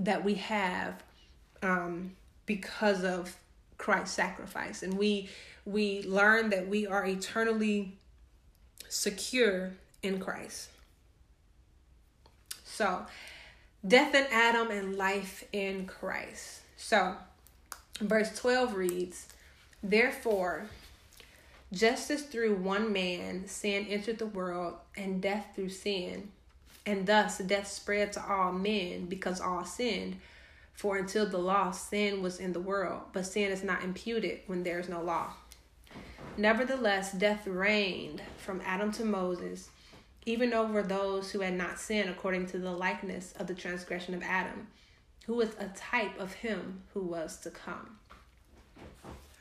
that 0.00 0.24
we 0.24 0.34
have 0.34 1.02
um 1.62 2.12
because 2.46 3.04
of 3.04 3.36
Christ's 3.78 4.14
sacrifice. 4.14 4.82
And 4.82 4.94
we 4.94 5.28
we 5.64 6.02
learn 6.02 6.50
that 6.50 6.66
we 6.68 6.86
are 6.86 7.06
eternally 7.06 7.96
secure 8.88 9.72
in 10.02 10.18
Christ. 10.18 10.70
So, 12.64 13.06
death 13.86 14.14
in 14.14 14.26
Adam 14.32 14.70
and 14.70 14.96
life 14.96 15.44
in 15.52 15.86
Christ. 15.86 16.60
So, 16.76 17.16
verse 18.00 18.36
12 18.38 18.74
reads, 18.74 19.26
Therefore, 19.82 20.66
just 21.72 22.10
as 22.10 22.22
through 22.22 22.56
one 22.56 22.92
man 22.92 23.46
sin 23.46 23.86
entered 23.88 24.18
the 24.18 24.26
world, 24.26 24.74
and 24.96 25.20
death 25.20 25.46
through 25.54 25.68
sin, 25.68 26.30
And 26.86 27.06
thus 27.06 27.38
death 27.38 27.68
spread 27.68 28.14
to 28.14 28.26
all 28.26 28.52
men 28.52 29.06
because 29.06 29.40
all 29.40 29.64
sinned. 29.64 30.16
For 30.72 30.96
until 30.96 31.26
the 31.26 31.38
law, 31.38 31.72
sin 31.72 32.22
was 32.22 32.38
in 32.38 32.52
the 32.52 32.60
world, 32.60 33.02
but 33.12 33.26
sin 33.26 33.50
is 33.50 33.62
not 33.62 33.82
imputed 33.82 34.40
when 34.46 34.62
there 34.62 34.78
is 34.78 34.88
no 34.88 35.02
law. 35.02 35.32
Nevertheless, 36.36 37.12
death 37.12 37.46
reigned 37.46 38.22
from 38.38 38.62
Adam 38.64 38.92
to 38.92 39.04
Moses, 39.04 39.70
even 40.24 40.54
over 40.54 40.82
those 40.82 41.32
who 41.32 41.40
had 41.40 41.54
not 41.54 41.80
sinned 41.80 42.08
according 42.08 42.46
to 42.46 42.58
the 42.58 42.70
likeness 42.70 43.34
of 43.38 43.48
the 43.48 43.54
transgression 43.54 44.14
of 44.14 44.22
Adam, 44.22 44.68
who 45.28 45.34
was 45.34 45.50
a 45.58 45.68
type 45.76 46.18
of 46.18 46.32
him 46.32 46.80
who 46.94 47.02
was 47.02 47.36
to 47.36 47.50
come. 47.50 47.98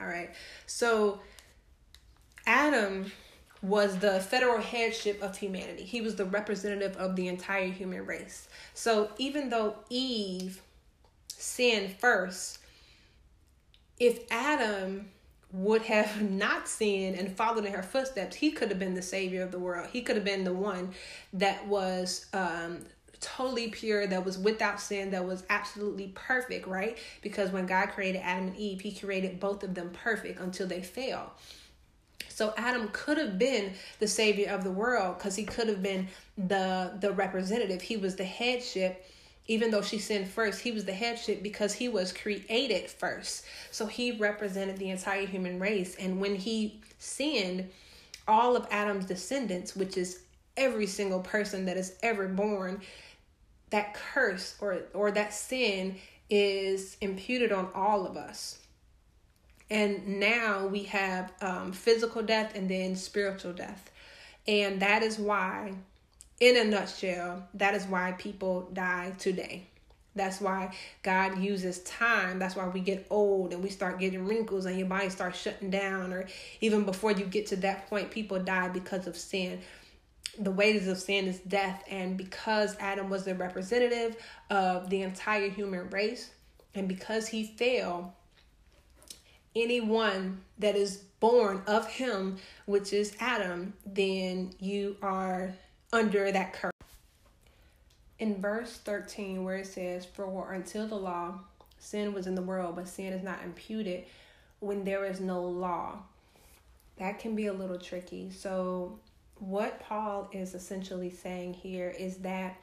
All 0.01 0.05
right. 0.05 0.29
So 0.65 1.21
Adam 2.45 3.09
was 3.61 3.97
the 3.99 4.19
federal 4.19 4.59
headship 4.59 5.23
of 5.23 5.37
humanity. 5.37 5.83
He 5.83 6.01
was 6.01 6.15
the 6.15 6.25
representative 6.25 6.97
of 6.97 7.15
the 7.15 7.29
entire 7.29 7.69
human 7.69 8.05
race. 8.05 8.49
So 8.73 9.11
even 9.17 9.49
though 9.49 9.75
Eve 9.89 10.61
sinned 11.29 11.95
first, 11.97 12.59
if 13.97 14.29
Adam 14.29 15.07
would 15.53 15.83
have 15.83 16.21
not 16.29 16.67
sinned 16.67 17.17
and 17.17 17.31
followed 17.31 17.63
in 17.65 17.71
her 17.71 17.81
footsteps, 17.81 18.35
he 18.35 18.51
could 18.51 18.69
have 18.69 18.79
been 18.79 18.93
the 18.93 19.01
savior 19.01 19.41
of 19.41 19.51
the 19.51 19.59
world. 19.59 19.87
He 19.93 20.01
could 20.01 20.17
have 20.17 20.25
been 20.25 20.43
the 20.43 20.53
one 20.53 20.93
that 21.31 21.65
was 21.65 22.25
um, 22.33 22.81
totally 23.21 23.69
pure, 23.69 24.07
that 24.07 24.25
was 24.25 24.37
without 24.37 24.79
sin, 24.79 25.11
that 25.11 25.25
was 25.25 25.43
absolutely 25.49 26.11
perfect, 26.15 26.67
right? 26.67 26.97
Because 27.21 27.51
when 27.51 27.65
God 27.65 27.89
created 27.89 28.21
Adam 28.23 28.47
and 28.47 28.57
Eve, 28.57 28.81
he 28.81 28.93
created 28.93 29.39
both 29.39 29.63
of 29.63 29.73
them 29.75 29.91
perfect 29.91 30.39
until 30.39 30.67
they 30.67 30.81
fell. 30.81 31.33
So 32.29 32.53
Adam 32.57 32.89
could 32.93 33.17
have 33.17 33.39
been 33.39 33.73
the 33.99 34.07
savior 34.07 34.49
of 34.49 34.63
the 34.63 34.71
world 34.71 35.17
because 35.17 35.35
he 35.35 35.43
could 35.43 35.67
have 35.67 35.81
been 35.81 36.07
the 36.37 36.93
the 36.99 37.11
representative. 37.11 37.81
He 37.81 37.97
was 37.97 38.15
the 38.15 38.25
headship 38.25 39.03
even 39.47 39.71
though 39.71 39.81
she 39.81 39.97
sinned 39.97 40.27
first, 40.27 40.59
he 40.59 40.71
was 40.71 40.85
the 40.85 40.93
headship 40.93 41.41
because 41.41 41.73
he 41.73 41.87
was 41.87 42.11
created 42.11 42.89
first. 42.89 43.45
So 43.71 43.85
he 43.85 44.11
represented 44.11 44.77
the 44.77 44.89
entire 44.89 45.25
human 45.25 45.59
race. 45.59 45.95
And 45.95 46.19
when 46.19 46.35
he 46.35 46.81
sinned, 46.99 47.69
all 48.27 48.57
of 48.57 48.67
Adam's 48.71 49.05
descendants, 49.05 49.75
which 49.75 49.95
is 49.95 50.23
every 50.57 50.85
single 50.85 51.21
person 51.21 51.65
that 51.65 51.77
is 51.77 51.95
ever 52.03 52.27
born, 52.27 52.81
that 53.69 53.93
curse 53.93 54.55
or 54.61 54.79
or 54.93 55.11
that 55.11 55.33
sin 55.33 55.97
is 56.29 56.97
imputed 57.01 57.51
on 57.51 57.69
all 57.73 58.05
of 58.05 58.17
us. 58.17 58.59
And 59.69 60.19
now 60.19 60.67
we 60.67 60.83
have 60.83 61.33
um, 61.41 61.73
physical 61.73 62.21
death 62.21 62.55
and 62.55 62.69
then 62.69 62.95
spiritual 62.95 63.53
death. 63.53 63.91
And 64.47 64.81
that 64.81 65.03
is 65.03 65.17
why 65.17 65.73
in 66.39 66.55
a 66.55 66.63
nutshell, 66.63 67.47
that 67.55 67.73
is 67.73 67.85
why 67.85 68.13
people 68.13 68.69
die 68.73 69.13
today. 69.17 69.67
That's 70.15 70.41
why 70.41 70.73
God 71.03 71.37
uses 71.37 71.79
time. 71.83 72.39
That's 72.39 72.55
why 72.55 72.67
we 72.67 72.79
get 72.79 73.05
old 73.09 73.53
and 73.53 73.63
we 73.63 73.69
start 73.69 73.99
getting 73.99 74.25
wrinkles 74.25 74.65
and 74.65 74.77
your 74.77 74.87
body 74.87 75.09
starts 75.09 75.39
shutting 75.39 75.69
down. 75.69 76.11
Or 76.11 76.25
even 76.59 76.85
before 76.85 77.11
you 77.11 77.25
get 77.25 77.47
to 77.47 77.55
that 77.57 77.87
point, 77.87 78.09
people 78.11 78.39
die 78.39 78.69
because 78.69 79.07
of 79.07 79.15
sin. 79.15 79.59
The 80.37 80.51
wages 80.51 80.87
of 80.87 80.97
sin 80.97 81.27
is 81.27 81.39
death. 81.39 81.83
And 81.89 82.17
because 82.17 82.75
Adam 82.79 83.09
was 83.09 83.25
the 83.25 83.35
representative 83.35 84.17
of 84.49 84.89
the 84.89 85.01
entire 85.01 85.49
human 85.49 85.89
race, 85.89 86.31
and 86.75 86.87
because 86.87 87.27
he 87.27 87.43
fell, 87.43 88.13
anyone 89.55 90.41
that 90.59 90.75
is 90.75 90.97
born 91.19 91.63
of 91.67 91.87
him, 91.87 92.37
which 92.65 92.93
is 92.93 93.15
Adam, 93.19 93.73
then 93.85 94.53
you 94.59 94.95
are 95.01 95.53
under 95.91 96.31
that 96.31 96.53
curse. 96.53 96.71
In 98.19 98.41
verse 98.41 98.77
13, 98.77 99.43
where 99.43 99.57
it 99.57 99.67
says, 99.67 100.05
For 100.05 100.53
until 100.53 100.87
the 100.87 100.95
law, 100.95 101.39
sin 101.79 102.13
was 102.13 102.27
in 102.27 102.35
the 102.35 102.41
world, 102.41 102.75
but 102.75 102.87
sin 102.87 103.13
is 103.13 103.23
not 103.23 103.39
imputed 103.43 104.05
when 104.59 104.83
there 104.83 105.05
is 105.05 105.19
no 105.19 105.41
law. 105.41 105.99
That 106.97 107.19
can 107.19 107.35
be 107.35 107.45
a 107.45 107.53
little 107.53 107.77
tricky. 107.77 108.31
So, 108.31 108.99
what 109.39 109.79
Paul 109.79 110.29
is 110.31 110.53
essentially 110.53 111.09
saying 111.09 111.53
here 111.53 111.89
is 111.89 112.17
that 112.17 112.57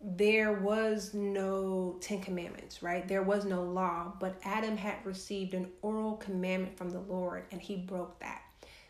there 0.00 0.52
was 0.52 1.12
no 1.12 1.96
Ten 2.00 2.20
Commandments, 2.20 2.82
right? 2.82 3.06
There 3.06 3.22
was 3.22 3.44
no 3.44 3.62
law, 3.62 4.12
but 4.20 4.36
Adam 4.44 4.76
had 4.76 5.04
received 5.04 5.54
an 5.54 5.68
oral 5.82 6.16
commandment 6.16 6.76
from 6.76 6.90
the 6.90 7.00
Lord 7.00 7.44
and 7.50 7.60
he 7.60 7.76
broke 7.76 8.20
that. 8.20 8.42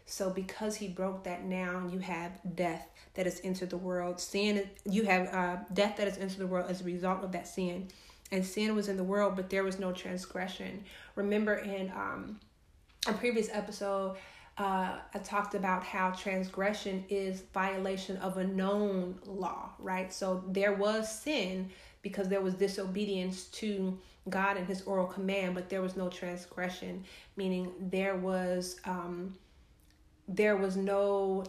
So 0.04 0.30
because 0.30 0.76
he 0.76 0.88
broke 0.88 1.24
that 1.24 1.44
now, 1.44 1.88
you 1.90 1.98
have 1.98 2.40
death 2.54 2.88
that 3.14 3.26
has 3.26 3.40
entered 3.44 3.70
the 3.70 3.76
world. 3.76 4.20
Sin, 4.20 4.68
you 4.88 5.04
have 5.04 5.34
uh, 5.34 5.56
death 5.72 5.96
that 5.98 6.06
has 6.06 6.18
entered 6.18 6.38
the 6.38 6.46
world 6.46 6.70
as 6.70 6.80
a 6.80 6.84
result 6.84 7.22
of 7.24 7.32
that 7.32 7.46
sin. 7.46 7.88
And 8.30 8.44
sin 8.44 8.74
was 8.74 8.88
in 8.88 8.96
the 8.96 9.04
world, 9.04 9.36
but 9.36 9.50
there 9.50 9.64
was 9.64 9.78
no 9.78 9.92
transgression. 9.92 10.84
Remember 11.14 11.54
in 11.54 11.90
um, 11.90 12.40
a 13.06 13.12
previous 13.12 13.48
episode, 13.52 14.16
uh, 14.58 14.96
I 15.14 15.18
talked 15.18 15.54
about 15.54 15.84
how 15.84 16.10
transgression 16.10 17.04
is 17.08 17.42
violation 17.54 18.16
of 18.18 18.38
a 18.38 18.44
known 18.44 19.18
law, 19.26 19.70
right? 19.78 20.12
So 20.12 20.42
there 20.48 20.72
was 20.72 21.10
sin 21.10 21.70
because 22.02 22.28
there 22.28 22.40
was 22.40 22.54
disobedience 22.54 23.44
to 23.44 23.98
God 24.28 24.56
and 24.56 24.66
His 24.66 24.82
oral 24.82 25.06
command, 25.06 25.54
but 25.54 25.68
there 25.68 25.82
was 25.82 25.96
no 25.96 26.08
transgression, 26.08 27.04
meaning 27.36 27.72
there 27.80 28.16
was 28.16 28.80
um, 28.84 29.36
there 30.26 30.56
was 30.56 30.76
no 30.76 31.44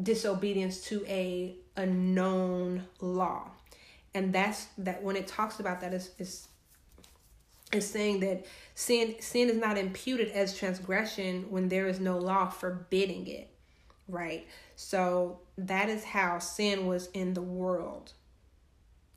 disobedience 0.00 0.80
to 0.84 1.04
a 1.06 1.56
a 1.76 1.86
known 1.86 2.84
law 3.00 3.50
and 4.14 4.32
that's 4.32 4.66
that 4.78 5.02
when 5.02 5.16
it 5.16 5.26
talks 5.26 5.60
about 5.60 5.80
that 5.80 5.92
is 5.92 6.10
is 6.18 6.48
is 7.72 7.88
saying 7.88 8.20
that 8.20 8.44
sin 8.74 9.14
sin 9.20 9.48
is 9.48 9.56
not 9.56 9.78
imputed 9.78 10.28
as 10.32 10.56
transgression 10.56 11.46
when 11.50 11.68
there 11.68 11.86
is 11.86 12.00
no 12.00 12.18
law 12.18 12.48
forbidding 12.48 13.26
it 13.26 13.48
right 14.08 14.46
so 14.76 15.40
that 15.56 15.88
is 15.88 16.04
how 16.04 16.38
sin 16.38 16.86
was 16.86 17.08
in 17.14 17.34
the 17.34 17.42
world 17.42 18.12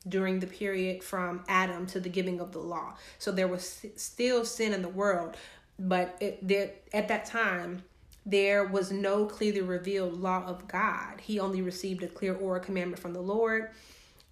during 0.08 0.40
the 0.40 0.46
period 0.46 1.02
from 1.02 1.42
adam 1.48 1.86
to 1.86 2.00
the 2.00 2.08
giving 2.08 2.40
of 2.40 2.52
the 2.52 2.58
law 2.58 2.94
so 3.18 3.30
there 3.30 3.48
was 3.48 3.84
still 3.96 4.44
sin 4.44 4.72
in 4.72 4.82
the 4.82 4.88
world 4.88 5.36
but 5.78 6.16
it 6.20 6.46
there 6.46 6.70
at 6.92 7.08
that 7.08 7.26
time 7.26 7.82
there 8.26 8.64
was 8.64 8.90
no 8.90 9.24
clearly 9.24 9.60
revealed 9.60 10.20
law 10.20 10.44
of 10.44 10.66
God. 10.66 11.20
He 11.20 11.38
only 11.38 11.62
received 11.62 12.02
a 12.02 12.08
clear 12.08 12.34
oral 12.34 12.60
commandment 12.60 13.00
from 13.00 13.12
the 13.12 13.20
Lord. 13.20 13.70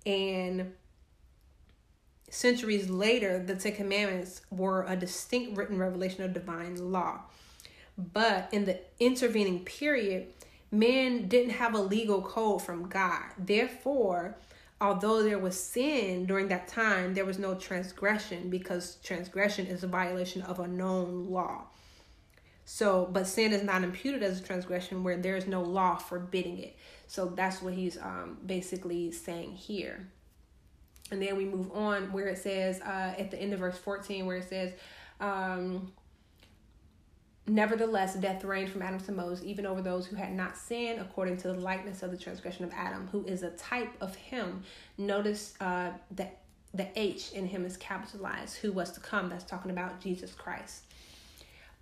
And 0.04 0.72
centuries 2.34 2.90
later, 2.90 3.38
the 3.38 3.54
Ten 3.54 3.76
Commandments 3.76 4.42
were 4.50 4.84
a 4.88 4.96
distinct 4.96 5.56
written 5.56 5.78
revelation 5.78 6.24
of 6.24 6.32
divine 6.32 6.90
law. 6.90 7.20
But 7.96 8.48
in 8.50 8.64
the 8.64 8.80
intervening 8.98 9.60
period, 9.60 10.26
men 10.70 11.28
didn't 11.28 11.50
have 11.50 11.74
a 11.74 11.78
legal 11.78 12.20
code 12.22 12.62
from 12.62 12.88
God. 12.88 13.22
Therefore, 13.38 14.36
although 14.80 15.22
there 15.22 15.38
was 15.38 15.58
sin 15.58 16.26
during 16.26 16.48
that 16.48 16.66
time, 16.66 17.14
there 17.14 17.24
was 17.24 17.38
no 17.38 17.54
transgression 17.54 18.50
because 18.50 18.96
transgression 19.04 19.66
is 19.66 19.84
a 19.84 19.88
violation 19.88 20.42
of 20.42 20.58
a 20.58 20.66
known 20.66 21.30
law. 21.30 21.62
So, 22.64 23.08
but 23.12 23.28
sin 23.28 23.52
is 23.52 23.62
not 23.62 23.84
imputed 23.84 24.22
as 24.22 24.40
a 24.40 24.42
transgression 24.42 25.04
where 25.04 25.18
there 25.18 25.36
is 25.36 25.46
no 25.46 25.62
law 25.62 25.96
forbidding 25.96 26.58
it. 26.58 26.76
So 27.06 27.26
that's 27.26 27.62
what 27.62 27.74
he's 27.74 27.96
um, 27.98 28.38
basically 28.44 29.12
saying 29.12 29.52
here. 29.52 30.08
And 31.14 31.22
then 31.22 31.36
we 31.36 31.46
move 31.46 31.70
on 31.72 32.12
where 32.12 32.28
it 32.28 32.38
says 32.38 32.80
uh, 32.80 33.14
at 33.18 33.30
the 33.30 33.40
end 33.40 33.52
of 33.54 33.60
verse 33.60 33.78
14, 33.78 34.26
where 34.26 34.36
it 34.36 34.48
says, 34.48 34.72
um, 35.20 35.92
Nevertheless, 37.46 38.14
death 38.14 38.42
reigned 38.42 38.70
from 38.70 38.80
Adam 38.80 38.98
to 39.00 39.12
Moses, 39.12 39.44
even 39.44 39.66
over 39.66 39.82
those 39.82 40.06
who 40.06 40.16
had 40.16 40.32
not 40.32 40.56
sinned, 40.56 40.98
according 40.98 41.36
to 41.38 41.48
the 41.48 41.54
likeness 41.54 42.02
of 42.02 42.10
the 42.10 42.16
transgression 42.16 42.64
of 42.64 42.72
Adam, 42.72 43.06
who 43.12 43.22
is 43.26 43.42
a 43.42 43.50
type 43.50 43.92
of 44.00 44.14
him. 44.14 44.62
Notice 44.96 45.54
uh, 45.60 45.90
that 46.12 46.38
the 46.72 46.88
H 46.96 47.32
in 47.32 47.46
him 47.46 47.66
is 47.66 47.76
capitalized, 47.76 48.56
who 48.56 48.72
was 48.72 48.92
to 48.92 49.00
come. 49.00 49.28
That's 49.28 49.44
talking 49.44 49.70
about 49.70 50.00
Jesus 50.00 50.32
Christ 50.32 50.84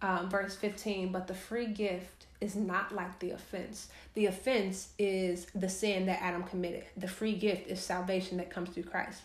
um, 0.03 0.29
verse 0.29 0.55
15, 0.57 1.13
but 1.13 1.27
the 1.27 1.35
free 1.35 1.67
gift 1.67 2.22
is 2.43 2.57
not 2.57 2.95
like 2.95 3.19
the 3.21 3.31
offense. 3.31 3.89
The 4.15 4.27
offense 4.27 4.89
is 4.99 5.47
the 5.55 5.69
sin 5.69 6.07
that 6.07 6.21
Adam 6.21 6.43
committed. 6.43 6.85
The 6.97 7.09
free 7.09 7.35
gift 7.35 7.69
is 7.69 7.81
salvation 7.81 8.37
that 8.39 8.51
comes 8.51 8.71
through 8.71 8.85
Christ. 8.85 9.23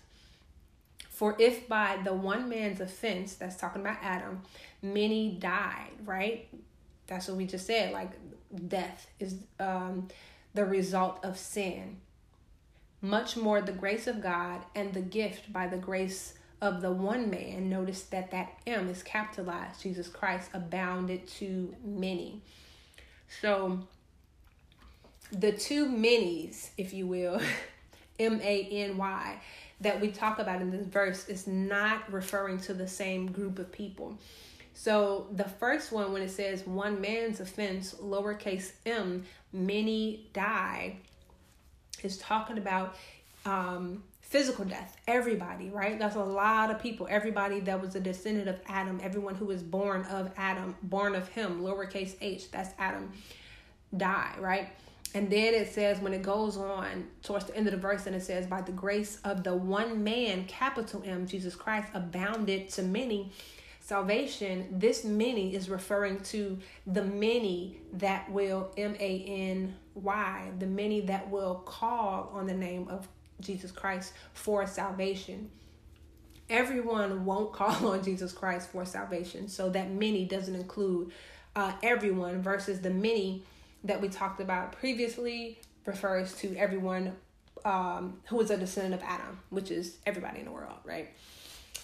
For 1.09 1.35
if 1.39 1.67
by 1.67 1.97
the 2.03 2.13
one 2.13 2.47
man's 2.47 2.79
offense, 2.79 3.33
that's 3.33 3.55
talking 3.55 3.81
about 3.81 3.97
Adam, 4.03 4.43
many 4.83 5.31
died, 5.31 5.91
right? 6.05 6.47
That's 7.07 7.27
what 7.27 7.37
we 7.37 7.45
just 7.45 7.65
said. 7.65 7.91
Like 7.91 8.11
death 8.67 9.07
is 9.19 9.35
um, 9.59 10.07
the 10.53 10.65
result 10.65 11.23
of 11.23 11.37
sin. 11.37 11.97
Much 13.01 13.35
more 13.35 13.61
the 13.61 13.71
grace 13.71 14.07
of 14.07 14.21
God 14.21 14.61
and 14.75 14.93
the 14.93 15.01
gift 15.01 15.51
by 15.51 15.67
the 15.67 15.77
grace 15.77 16.33
of 16.61 16.81
the 16.81 16.91
one 16.91 17.29
man, 17.29 17.69
notice 17.69 18.03
that 18.03 18.31
that 18.31 18.53
M 18.65 18.89
is 18.89 19.03
capitalized. 19.03 19.81
Jesus 19.81 20.07
Christ 20.07 20.49
abounded 20.53 21.27
to 21.27 21.75
many. 21.83 22.41
So 23.41 23.79
the 25.31 25.51
two 25.51 25.87
minis, 25.87 26.69
if 26.77 26.93
you 26.93 27.07
will, 27.07 27.41
M 28.19 28.39
A 28.41 28.63
N 28.71 28.97
Y, 28.97 29.41
that 29.81 30.01
we 30.01 30.09
talk 30.09 30.39
about 30.39 30.61
in 30.61 30.71
this 30.71 30.85
verse 30.85 31.27
is 31.27 31.47
not 31.47 32.11
referring 32.11 32.59
to 32.61 32.73
the 32.73 32.87
same 32.87 33.31
group 33.31 33.59
of 33.59 33.71
people. 33.71 34.17
So 34.73 35.27
the 35.31 35.43
first 35.43 35.91
one, 35.91 36.13
when 36.13 36.21
it 36.21 36.29
says 36.29 36.65
one 36.65 37.01
man's 37.01 37.39
offense, 37.39 37.95
lowercase 37.95 38.71
m, 38.85 39.25
many 39.51 40.29
die, 40.33 40.97
is 42.03 42.17
talking 42.17 42.57
about 42.57 42.95
um, 43.47 44.03
physical 44.21 44.65
death. 44.65 44.97
Everybody, 45.07 45.69
right? 45.69 45.97
That's 45.97 46.15
a 46.15 46.23
lot 46.23 46.69
of 46.69 46.79
people. 46.79 47.07
Everybody 47.09 47.61
that 47.61 47.81
was 47.81 47.95
a 47.95 47.99
descendant 47.99 48.49
of 48.49 48.59
Adam, 48.67 48.99
everyone 49.01 49.35
who 49.35 49.45
was 49.45 49.63
born 49.63 50.03
of 50.03 50.31
Adam, 50.35 50.75
born 50.83 51.15
of 51.15 51.29
him, 51.29 51.61
lowercase 51.61 52.15
h, 52.19 52.51
that's 52.51 52.73
Adam, 52.77 53.11
die, 53.95 54.35
right? 54.39 54.69
And 55.15 55.29
then 55.29 55.53
it 55.53 55.73
says, 55.73 55.99
when 55.99 56.13
it 56.13 56.21
goes 56.21 56.57
on 56.57 57.07
towards 57.23 57.45
the 57.45 57.55
end 57.55 57.67
of 57.67 57.71
the 57.71 57.79
verse, 57.79 58.05
and 58.05 58.15
it 58.15 58.21
says, 58.21 58.45
By 58.45 58.61
the 58.61 58.73
grace 58.73 59.19
of 59.23 59.43
the 59.43 59.55
one 59.55 60.03
man, 60.03 60.45
capital 60.45 61.01
M, 61.05 61.25
Jesus 61.25 61.55
Christ, 61.55 61.87
abounded 61.93 62.69
to 62.71 62.83
many 62.83 63.31
salvation. 63.79 64.67
This 64.69 65.05
many 65.05 65.55
is 65.55 65.69
referring 65.69 66.19
to 66.19 66.59
the 66.85 67.03
many 67.05 67.77
that 67.93 68.29
will, 68.29 68.69
M 68.75 68.97
A 68.99 69.23
N 69.23 69.75
Y, 69.95 70.51
the 70.59 70.67
many 70.67 70.99
that 71.01 71.29
will 71.29 71.55
call 71.65 72.29
on 72.33 72.47
the 72.47 72.53
name 72.53 72.89
of 72.89 73.07
Jesus 73.39 73.71
Christ 73.71 74.13
for 74.33 74.65
salvation. 74.65 75.49
Everyone 76.49 77.25
won't 77.25 77.53
call 77.59 77.91
on 77.91 78.03
Jesus 78.03 78.31
Christ 78.31 78.69
for 78.69 78.85
salvation. 78.85 79.47
So 79.47 79.69
that 79.69 79.91
many 79.91 80.25
doesn't 80.25 80.55
include 80.55 81.11
uh, 81.55 81.73
everyone 81.81 82.41
versus 82.41 82.81
the 82.81 82.89
many 82.89 83.43
that 83.83 84.01
we 84.01 84.09
talked 84.09 84.39
about 84.39 84.73
previously 84.73 85.59
refers 85.85 86.35
to 86.35 86.55
everyone 86.55 87.15
um, 87.65 88.19
who 88.27 88.39
is 88.41 88.51
a 88.51 88.57
descendant 88.57 88.95
of 88.95 89.01
Adam, 89.03 89.39
which 89.49 89.71
is 89.71 89.97
everybody 90.05 90.39
in 90.39 90.45
the 90.45 90.51
world, 90.51 90.77
right? 90.83 91.09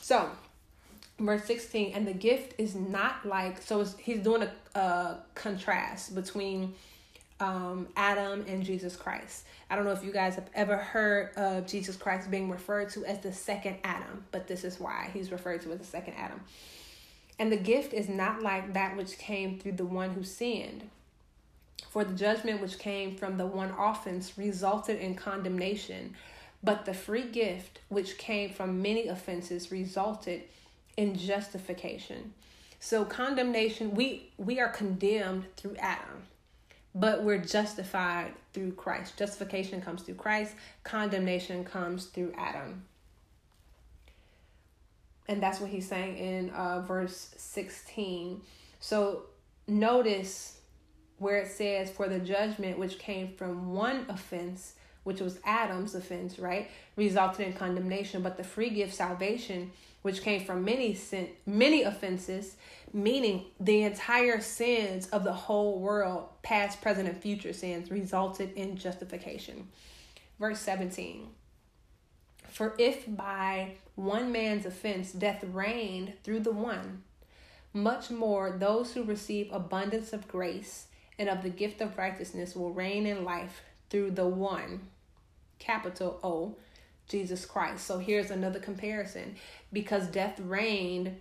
So, 0.02 0.30
verse 1.20 1.44
16, 1.46 1.94
and 1.94 2.08
the 2.08 2.14
gift 2.14 2.54
is 2.58 2.76
not 2.76 3.26
like, 3.26 3.62
so 3.62 3.84
he's 3.98 4.20
doing 4.20 4.44
a, 4.44 4.80
a 4.80 5.18
contrast 5.36 6.14
between 6.16 6.76
um, 7.40 7.88
Adam 7.96 8.46
and 8.48 8.64
Jesus 8.64 8.96
Christ. 8.96 9.46
I 9.70 9.76
don't 9.76 9.86
know 9.86 9.92
if 9.92 10.04
you 10.04 10.12
guys 10.12 10.36
have 10.36 10.50
ever 10.54 10.78
heard 10.78 11.36
of 11.36 11.68
Jesus 11.68 11.96
Christ 11.96 12.30
being 12.30 12.50
referred 12.50 12.90
to 12.92 13.06
as 13.06 13.20
the 13.20 13.34
second 13.34 13.78
Adam, 13.84 14.26
but 14.32 14.48
this 14.48 14.64
is 14.64 14.80
why 14.80 15.10
he's 15.14 15.32
referred 15.32 15.62
to 15.62 15.72
as 15.72 15.80
the 15.80 15.86
second 15.86 16.14
Adam. 16.18 16.42
And 17.40 17.52
the 17.52 17.58
gift 17.58 17.94
is 17.94 18.08
not 18.10 18.42
like 18.42 18.74
that 18.74 18.96
which 18.96 19.18
came 19.18 19.60
through 19.60 19.74
the 19.74 19.86
one 19.86 20.12
who 20.12 20.24
sinned. 20.24 20.90
For 21.90 22.04
the 22.04 22.14
judgment 22.14 22.62
which 22.62 22.80
came 22.80 23.16
from 23.16 23.38
the 23.38 23.46
one 23.46 23.72
offense 23.78 24.38
resulted 24.38 25.00
in 25.00 25.16
condemnation, 25.16 26.16
but 26.64 26.86
the 26.86 26.94
free 26.94 27.28
gift 27.28 27.80
which 27.90 28.18
came 28.18 28.52
from 28.52 28.82
many 28.82 29.08
offenses 29.08 29.72
resulted 29.72 30.44
in 30.96 31.18
justification. 31.18 32.34
So 32.80 33.06
condemnation, 33.06 33.96
we 33.96 34.30
we 34.38 34.60
are 34.60 34.70
condemned 34.70 35.46
through 35.56 35.76
Adam, 35.78 36.24
but 36.96 37.24
we're 37.24 37.40
justified 37.40 38.34
through 38.54 38.74
Christ. 38.74 39.18
Justification 39.18 39.82
comes 39.82 40.04
through 40.04 40.16
Christ, 40.16 40.54
condemnation 40.84 41.64
comes 41.64 42.06
through 42.06 42.34
Adam. 42.38 42.84
And 45.28 45.42
that's 45.42 45.60
what 45.60 45.70
he's 45.70 45.88
saying 45.88 46.18
in 46.18 46.50
uh, 46.50 46.82
verse 46.82 47.34
16. 47.38 48.42
So 48.80 49.24
notice 49.68 50.60
where 51.18 51.38
it 51.38 51.52
says, 51.52 51.90
For 51.90 52.10
the 52.10 52.20
judgment 52.20 52.78
which 52.78 53.00
came 53.00 53.30
from 53.30 53.74
one 53.74 54.06
offense, 54.10 54.74
which 55.04 55.22
was 55.22 55.40
Adam's 55.46 55.96
offense, 55.96 56.40
right, 56.40 56.70
resulted 56.96 57.48
in 57.48 57.54
condemnation, 57.54 58.22
but 58.22 58.38
the 58.38 58.44
free 58.44 58.70
gift 58.70 58.94
salvation, 58.94 59.72
which 60.04 60.22
came 60.22 60.46
from 60.46 60.64
many 60.64 60.94
sin, 60.94 61.30
many 61.46 61.82
offenses, 61.82 62.56
meaning 62.94 63.46
the 63.60 63.82
entire 63.82 64.40
sins 64.40 65.08
of 65.08 65.24
the 65.24 65.34
whole 65.34 65.80
world, 65.80 66.28
past, 66.44 66.82
present, 66.82 67.10
and 67.10 67.18
future 67.18 67.54
sins, 67.54 67.90
resulted 67.90 68.54
in 68.54 68.78
justification. 68.78 69.68
Verse 70.40 70.60
17. 70.60 71.28
For 72.50 72.76
if 72.78 73.06
by 73.08 73.76
one 73.96 74.32
man's 74.32 74.66
offense 74.66 75.12
death 75.12 75.44
reigned 75.44 76.14
through 76.24 76.42
the 76.42 76.52
one, 76.52 77.04
much 77.74 78.12
more 78.12 78.52
those 78.52 78.94
who 78.94 79.04
receive 79.04 79.52
abundance 79.52 80.14
of 80.14 80.28
grace 80.28 80.88
and 81.18 81.30
of 81.30 81.42
the 81.42 81.50
gift 81.50 81.82
of 81.82 81.98
righteousness 81.98 82.56
will 82.56 82.72
reign 82.72 83.06
in 83.06 83.24
life 83.24 83.62
through 83.90 84.12
the 84.12 84.28
one, 84.28 84.82
capital 85.60 86.20
O, 86.24 86.56
Jesus 87.14 87.46
Christ. 87.46 87.86
So 87.86 88.00
here's 88.00 88.32
another 88.32 88.60
comparison 88.60 89.36
because 89.72 90.08
death 90.08 90.40
reigned 90.40 91.16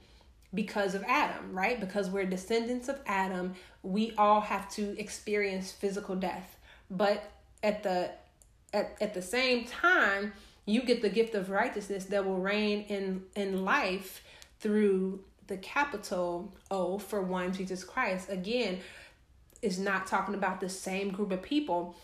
because 0.54 0.94
of 0.94 1.04
Adam, 1.04 1.52
right? 1.52 1.78
Because 1.78 2.08
we're 2.08 2.24
descendants 2.24 2.88
of 2.88 2.98
Adam, 3.06 3.54
we 3.82 4.14
all 4.16 4.40
have 4.40 4.70
to 4.70 4.98
experience 4.98 5.70
physical 5.70 6.16
death. 6.16 6.56
But 6.90 7.30
at 7.62 7.82
the 7.82 8.10
at, 8.72 8.96
at 9.02 9.12
the 9.12 9.20
same 9.20 9.66
time, 9.66 10.32
you 10.64 10.82
get 10.82 11.02
the 11.02 11.10
gift 11.10 11.34
of 11.34 11.50
righteousness 11.50 12.06
that 12.06 12.24
will 12.24 12.38
reign 12.38 12.86
in 12.88 13.24
in 13.36 13.62
life 13.62 14.24
through 14.60 15.20
the 15.46 15.58
capital 15.58 16.54
O 16.70 16.98
for 16.98 17.20
one 17.20 17.52
Jesus 17.52 17.84
Christ. 17.84 18.30
Again, 18.30 18.80
is 19.60 19.78
not 19.78 20.06
talking 20.06 20.34
about 20.34 20.60
the 20.60 20.70
same 20.70 21.10
group 21.10 21.32
of 21.32 21.42
people. 21.42 21.94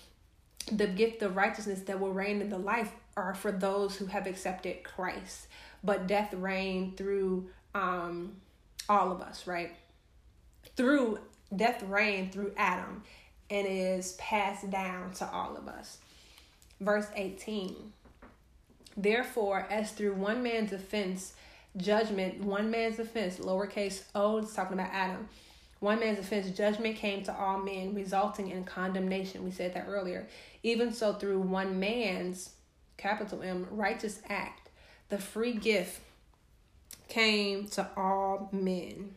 The 0.70 0.86
gift 0.86 1.22
of 1.22 1.36
righteousness 1.36 1.80
that 1.82 1.98
will 1.98 2.12
reign 2.12 2.40
in 2.42 2.50
the 2.50 2.58
life 2.58 2.92
are 3.18 3.34
for 3.34 3.52
those 3.52 3.96
who 3.96 4.06
have 4.06 4.26
accepted 4.26 4.84
Christ. 4.84 5.48
But 5.82 6.06
death 6.06 6.32
reigned 6.34 6.96
through 6.96 7.50
um, 7.74 8.36
all 8.88 9.12
of 9.12 9.20
us, 9.20 9.46
right? 9.46 9.74
Through 10.76 11.18
death 11.54 11.82
reigned 11.82 12.32
through 12.32 12.52
Adam 12.56 13.02
and 13.50 13.66
is 13.68 14.12
passed 14.12 14.70
down 14.70 15.12
to 15.14 15.30
all 15.30 15.56
of 15.56 15.68
us. 15.68 15.98
Verse 16.80 17.06
18. 17.14 17.92
Therefore, 18.96 19.66
as 19.70 19.92
through 19.92 20.14
one 20.14 20.42
man's 20.42 20.72
offense, 20.72 21.34
judgment, 21.76 22.40
one 22.40 22.70
man's 22.70 22.98
offense, 22.98 23.38
lowercase 23.38 24.02
o, 24.14 24.38
it's 24.38 24.54
talking 24.54 24.78
about 24.78 24.92
Adam 24.92 25.28
one 25.80 26.00
man's 26.00 26.18
offense, 26.18 26.50
judgment 26.56 26.96
came 26.96 27.22
to 27.24 27.36
all 27.36 27.58
men, 27.58 27.94
resulting 27.94 28.50
in 28.50 28.64
condemnation. 28.64 29.44
We 29.44 29.52
said 29.52 29.74
that 29.74 29.86
earlier. 29.88 30.26
Even 30.62 30.92
so, 30.92 31.12
through 31.12 31.40
one 31.40 31.78
man's, 31.78 32.50
capital 32.98 33.42
M, 33.42 33.66
righteous 33.70 34.20
act, 34.28 34.68
the 35.08 35.18
free 35.18 35.54
gift 35.54 36.02
came 37.08 37.66
to 37.68 37.88
all 37.96 38.50
men. 38.52 39.14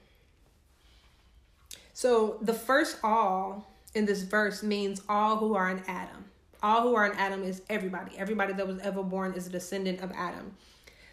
So 1.94 2.38
the 2.42 2.54
first 2.54 2.98
all 3.04 3.68
in 3.94 4.06
this 4.06 4.22
verse 4.22 4.64
means 4.64 5.02
all 5.10 5.38
who 5.38 5.56
are 5.56 5.70
in 5.70 5.84
Adam. 5.88 6.26
All 6.64 6.84
who 6.84 6.96
are 6.96 7.06
in 7.06 7.18
Adam 7.18 7.44
is 7.44 7.62
everybody. 7.70 8.18
Everybody 8.18 8.54
that 8.54 8.66
was 8.66 8.80
ever 8.80 9.04
born 9.04 9.34
is 9.34 9.48
a 9.48 9.50
descendant 9.50 10.02
of 10.02 10.12
Adam. 10.14 10.56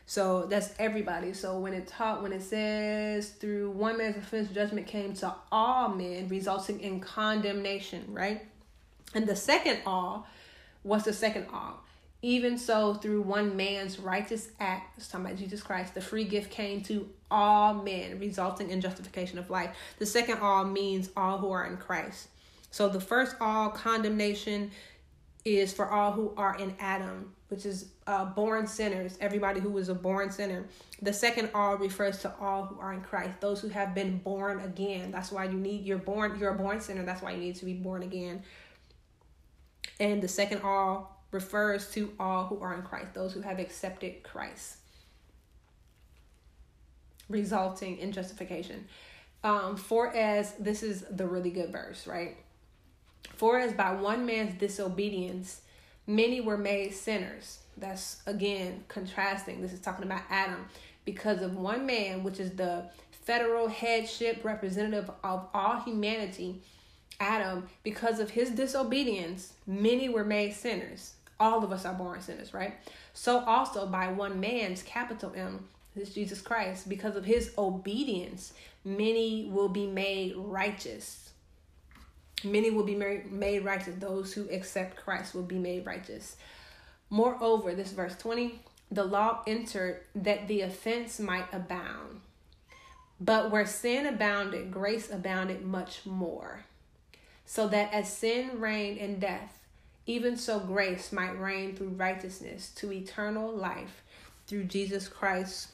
So 0.06 0.46
that's 0.46 0.72
everybody. 0.78 1.34
So 1.34 1.58
when 1.58 1.74
it 1.74 1.86
taught, 1.86 2.22
when 2.22 2.32
it 2.32 2.42
says 2.42 3.30
through 3.30 3.72
one 3.72 3.98
man's 3.98 4.16
offense, 4.16 4.50
judgment 4.50 4.86
came 4.86 5.12
to 5.14 5.34
all 5.50 5.88
men, 5.90 6.28
resulting 6.28 6.80
in 6.80 7.00
condemnation, 7.00 8.04
right? 8.08 8.46
And 9.14 9.26
the 9.26 9.36
second 9.36 9.80
all 9.84 10.26
was 10.84 11.04
the 11.04 11.12
second 11.12 11.46
all. 11.52 11.82
Even 12.20 12.58
so, 12.58 12.94
through 12.94 13.22
one 13.22 13.56
man's 13.56 14.00
righteous 14.00 14.50
act, 14.58 14.98
it's 14.98 15.06
talking 15.06 15.26
about 15.26 15.38
Jesus 15.38 15.62
Christ, 15.62 15.94
the 15.94 16.00
free 16.00 16.24
gift 16.24 16.50
came 16.50 16.82
to 16.82 17.08
all 17.30 17.74
men, 17.74 18.18
resulting 18.18 18.70
in 18.70 18.80
justification 18.80 19.38
of 19.38 19.50
life. 19.50 19.70
The 19.98 20.06
second 20.06 20.38
all 20.38 20.64
means 20.64 21.10
all 21.16 21.38
who 21.38 21.52
are 21.52 21.66
in 21.66 21.76
Christ. 21.76 22.28
So 22.72 22.88
the 22.88 23.00
first 23.00 23.36
all, 23.40 23.70
condemnation, 23.70 24.72
is 25.44 25.72
for 25.72 25.88
all 25.90 26.12
who 26.12 26.34
are 26.36 26.56
in 26.56 26.74
Adam, 26.78 27.32
which 27.48 27.64
is 27.64 27.90
uh, 28.06 28.24
born 28.24 28.66
sinners, 28.66 29.16
everybody 29.20 29.60
who 29.60 29.78
is 29.78 29.88
a 29.88 29.94
born 29.94 30.30
sinner. 30.30 30.66
The 31.00 31.12
second 31.12 31.50
all 31.54 31.76
refers 31.76 32.18
to 32.22 32.34
all 32.40 32.64
who 32.64 32.80
are 32.80 32.92
in 32.92 33.00
Christ, 33.00 33.40
those 33.40 33.60
who 33.60 33.68
have 33.68 33.94
been 33.94 34.18
born 34.18 34.60
again. 34.60 35.10
That's 35.10 35.30
why 35.30 35.44
you 35.44 35.56
need 35.56 35.84
you're 35.84 35.98
born 35.98 36.38
you're 36.38 36.54
a 36.54 36.58
born 36.58 36.80
sinner. 36.80 37.04
That's 37.04 37.22
why 37.22 37.32
you 37.32 37.38
need 37.38 37.56
to 37.56 37.64
be 37.64 37.74
born 37.74 38.02
again. 38.02 38.42
And 40.00 40.20
the 40.20 40.28
second 40.28 40.62
all 40.62 41.17
refers 41.30 41.90
to 41.92 42.12
all 42.18 42.46
who 42.46 42.60
are 42.60 42.74
in 42.74 42.82
Christ, 42.82 43.14
those 43.14 43.32
who 43.32 43.40
have 43.42 43.58
accepted 43.58 44.22
Christ, 44.22 44.76
resulting 47.28 47.98
in 47.98 48.12
justification. 48.12 48.86
Um, 49.44 49.76
for 49.76 50.14
as 50.14 50.54
this 50.54 50.82
is 50.82 51.04
the 51.10 51.26
really 51.26 51.50
good 51.50 51.70
verse, 51.70 52.06
right? 52.06 52.36
For 53.36 53.58
as 53.58 53.72
by 53.72 53.92
one 53.92 54.26
man's 54.26 54.58
disobedience 54.58 55.60
many 56.08 56.40
were 56.40 56.56
made 56.56 56.94
sinners. 56.94 57.60
That's 57.76 58.20
again 58.26 58.82
contrasting. 58.88 59.62
This 59.62 59.72
is 59.72 59.80
talking 59.80 60.04
about 60.04 60.22
Adam. 60.28 60.66
Because 61.04 61.42
of 61.42 61.56
one 61.56 61.86
man, 61.86 62.24
which 62.24 62.40
is 62.40 62.52
the 62.52 62.90
federal 63.10 63.68
headship 63.68 64.44
representative 64.44 65.10
of 65.22 65.46
all 65.54 65.80
humanity, 65.80 66.62
Adam, 67.20 67.68
because 67.82 68.20
of 68.20 68.30
his 68.30 68.50
disobedience, 68.50 69.52
many 69.66 70.08
were 70.08 70.24
made 70.24 70.54
sinners. 70.54 71.14
All 71.40 71.62
of 71.64 71.72
us 71.72 71.84
are 71.84 71.94
born 71.94 72.20
sinners, 72.20 72.52
right? 72.52 72.74
So 73.14 73.40
also 73.40 73.86
by 73.86 74.08
one 74.08 74.40
man's 74.40 74.82
capital 74.82 75.32
M, 75.36 75.68
this 75.94 76.14
Jesus 76.14 76.40
Christ, 76.40 76.88
because 76.88 77.16
of 77.16 77.24
his 77.24 77.52
obedience, 77.56 78.52
many 78.84 79.48
will 79.50 79.68
be 79.68 79.86
made 79.86 80.34
righteous. 80.36 81.30
Many 82.44 82.70
will 82.70 82.84
be 82.84 82.94
made 82.94 83.64
righteous. 83.64 83.94
Those 83.98 84.32
who 84.32 84.48
accept 84.50 84.96
Christ 84.96 85.34
will 85.34 85.42
be 85.42 85.58
made 85.58 85.86
righteous. 85.86 86.36
Moreover, 87.10 87.74
this 87.74 87.92
verse 87.92 88.16
20, 88.16 88.60
the 88.90 89.04
law 89.04 89.42
entered 89.46 90.00
that 90.14 90.48
the 90.48 90.60
offense 90.60 91.18
might 91.18 91.52
abound. 91.52 92.20
But 93.20 93.50
where 93.50 93.66
sin 93.66 94.06
abounded, 94.06 94.70
grace 94.70 95.10
abounded 95.10 95.64
much 95.64 96.06
more. 96.06 96.64
So 97.44 97.66
that 97.68 97.92
as 97.92 98.12
sin 98.12 98.60
reigned 98.60 98.98
in 98.98 99.18
death, 99.18 99.57
even 100.08 100.36
so 100.38 100.58
grace 100.58 101.12
might 101.12 101.38
reign 101.38 101.76
through 101.76 101.90
righteousness 101.90 102.70
to 102.76 102.90
eternal 102.90 103.54
life 103.54 104.02
through 104.46 104.64
Jesus 104.64 105.06
Christ 105.06 105.68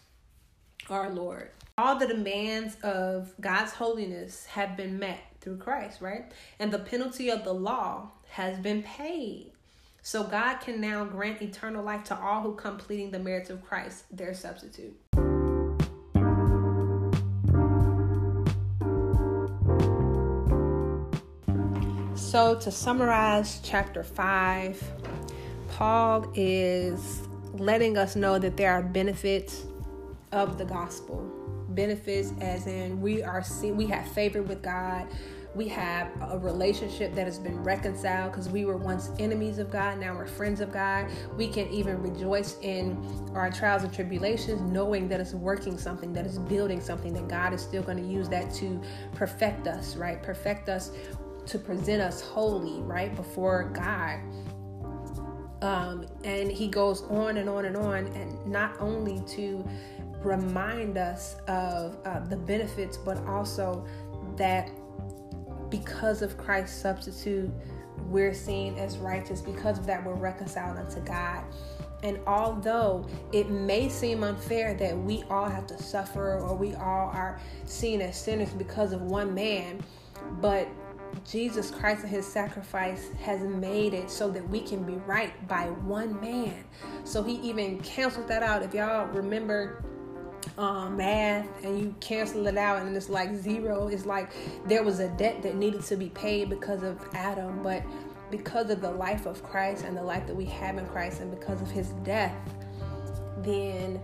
our 0.91 1.09
Lord. 1.09 1.51
All 1.79 1.97
the 1.97 2.07
demands 2.07 2.77
of 2.83 3.33
God's 3.41 3.73
holiness 3.73 4.45
have 4.47 4.77
been 4.77 4.99
met 4.99 5.21
through 5.41 5.59
Christ, 5.59 6.01
right? 6.01 6.33
And 6.59 6.73
the 6.73 6.81
penalty 6.81 7.31
of 7.31 7.45
the 7.45 7.55
law 7.55 8.11
has 8.31 8.59
been 8.59 8.83
paid. 8.83 9.53
So 10.03 10.25
God 10.25 10.57
can 10.57 10.81
now 10.81 11.05
grant 11.05 11.41
eternal 11.41 11.85
life 11.85 12.05
to 12.05 12.19
all 12.19 12.43
who 12.43 12.55
come 12.55 12.77
pleading 12.77 13.13
the 13.13 13.21
merits 13.21 13.51
of 13.51 13.65
Christ, 13.65 14.05
their 14.15 14.35
substitute. 14.35 14.95
So, 22.35 22.57
to 22.57 22.73
summarize 22.73 23.61
chapter 23.63 24.03
5, 24.03 24.83
Paul 25.69 26.29
is 26.35 27.23
letting 27.53 27.97
us 27.97 28.17
know 28.17 28.41
that 28.41 28.57
there 28.57 28.73
are 28.73 28.83
benefits 28.83 29.63
of 30.33 30.59
the 30.59 30.65
gospel. 30.65 31.19
Benefits 31.69 32.33
as 32.41 32.67
in 32.67 33.01
we 33.01 33.23
are 33.23 33.41
seen, 33.45 33.77
we 33.77 33.87
have 33.87 34.09
favor 34.09 34.43
with 34.43 34.63
God. 34.63 35.07
We 35.55 35.69
have 35.69 36.11
a 36.23 36.37
relationship 36.37 37.15
that 37.15 37.27
has 37.27 37.39
been 37.39 37.63
reconciled 37.63 38.33
because 38.33 38.49
we 38.49 38.65
were 38.65 38.77
once 38.77 39.13
enemies 39.21 39.59
of 39.59 39.71
God, 39.71 40.01
now 40.01 40.17
we're 40.17 40.27
friends 40.27 40.61
of 40.61 40.73
God. 40.73 41.07
We 41.37 41.47
can 41.47 41.69
even 41.69 42.03
rejoice 42.03 42.57
in 42.63 42.99
our 43.37 43.49
trials 43.49 43.85
and 43.85 43.95
tribulations, 43.95 44.61
knowing 44.73 45.07
that 45.11 45.21
it's 45.21 45.35
working 45.35 45.79
something, 45.79 46.13
that 46.15 46.27
it's 46.27 46.39
building 46.39 46.81
something, 46.81 47.13
that 47.13 47.29
God 47.29 47.53
is 47.53 47.63
still 47.63 47.85
going 47.85 47.99
to 47.99 48.13
use 48.13 48.29
that 48.31 48.53
to 48.55 48.83
perfect 49.13 49.69
us, 49.69 49.95
right? 49.95 50.21
Perfect 50.21 50.69
us 50.69 50.91
to 51.47 51.59
present 51.59 52.03
us 52.03 52.21
holy, 52.21 52.81
right, 52.83 53.15
before 53.15 53.71
God. 53.73 54.21
Um, 55.63 56.07
and 56.25 56.51
he 56.51 56.69
goes 56.69 57.03
on 57.05 57.39
and 57.39 57.49
on 57.49 57.65
and 57.65 57.77
on, 57.77 58.07
and 58.09 58.47
not 58.47 58.77
only 58.81 59.23
to 59.29 59.67
remind 60.23 60.99
us 60.99 61.37
of 61.49 61.97
uh, 62.05 62.21
the 62.21 62.37
benefits, 62.37 62.97
but 62.97 63.19
also 63.27 63.87
that 64.37 64.71
because 65.71 66.23
of 66.23 66.37
Christ's 66.37 66.81
substitute, 66.81 67.51
we're 68.09 68.35
seen 68.35 68.77
as 68.77 68.99
righteous. 68.99 69.41
Because 69.41 69.79
of 69.79 69.87
that, 69.87 70.05
we're 70.05 70.15
reconciled 70.15 70.79
unto 70.79 71.01
God. 71.01 71.45
And 72.03 72.21
although 72.27 73.09
it 73.33 73.49
may 73.49 73.89
seem 73.89 74.25
unfair 74.25 74.75
that 74.75 74.97
we 74.97 75.25
all 75.31 75.49
have 75.49 75.67
to 75.69 75.83
suffer 75.83 76.39
or 76.39 76.55
we 76.55 76.75
all 76.75 77.09
are 77.09 77.41
seen 77.65 78.03
as 78.03 78.21
sinners 78.21 78.51
because 78.51 78.93
of 78.93 79.01
one 79.01 79.35
man, 79.35 79.83
but 80.41 80.69
Jesus 81.29 81.71
Christ 81.71 82.03
and 82.03 82.11
his 82.11 82.27
sacrifice 82.27 83.09
has 83.23 83.41
made 83.41 83.95
it 83.95 84.11
so 84.11 84.31
that 84.31 84.49
we 84.49 84.61
can 84.61 84.83
be 84.83 84.95
right 85.07 85.47
by 85.49 85.67
one 85.67 86.21
man. 86.21 86.65
So 87.05 87.23
he 87.23 87.35
even 87.37 87.81
canceled 87.81 88.29
that 88.29 88.43
out. 88.43 88.63
If 88.63 88.75
y'all 88.75 89.07
remember 89.07 89.83
um, 90.59 90.97
math 90.97 91.47
and 91.65 91.79
you 91.79 91.95
cancel 92.01 92.47
it 92.47 92.57
out 92.57 92.83
and 92.83 92.97
it's 92.97 93.09
like 93.09 93.35
zero, 93.35 93.89
it's 93.89 94.07
like 94.07 94.31
there 94.67 94.83
was 94.83 95.01
a 95.01 95.09
debt 95.17 95.43
that 95.43 95.57
needed 95.57 95.83
to 95.85 95.97
be 95.97 96.11
paid 96.11 96.51
because 96.51 96.83
of 96.83 96.99
Adam, 97.15 97.63
but 97.63 97.83
because 98.31 98.71
of 98.71 98.81
the 98.81 98.91
life 98.91 99.27
of 99.27 99.43
Christ 99.43 99.85
and 99.85 99.97
the 99.97 100.03
life 100.03 100.27
that 100.27 100.35
we 100.35 100.45
have 100.47 100.79
in 100.79 100.87
Christ 100.87 101.21
and 101.21 101.31
because 101.31 101.61
of 101.63 101.71
his 101.71 101.89
death, 102.05 102.35
then 103.39 104.01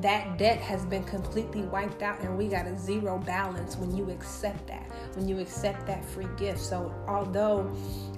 that 0.00 0.36
debt 0.36 0.58
has 0.58 0.84
been 0.84 1.04
completely 1.04 1.62
wiped 1.62 2.02
out 2.02 2.20
and 2.20 2.36
we 2.36 2.48
got 2.48 2.66
a 2.66 2.76
zero 2.78 3.18
balance 3.18 3.76
when 3.76 3.96
you 3.96 4.10
accept 4.10 4.66
that 4.66 4.90
when 5.14 5.28
you 5.28 5.38
accept 5.38 5.86
that 5.86 6.04
free 6.04 6.28
gift. 6.36 6.60
So 6.60 6.94
although 7.08 7.70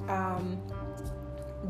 um, 0.09 0.61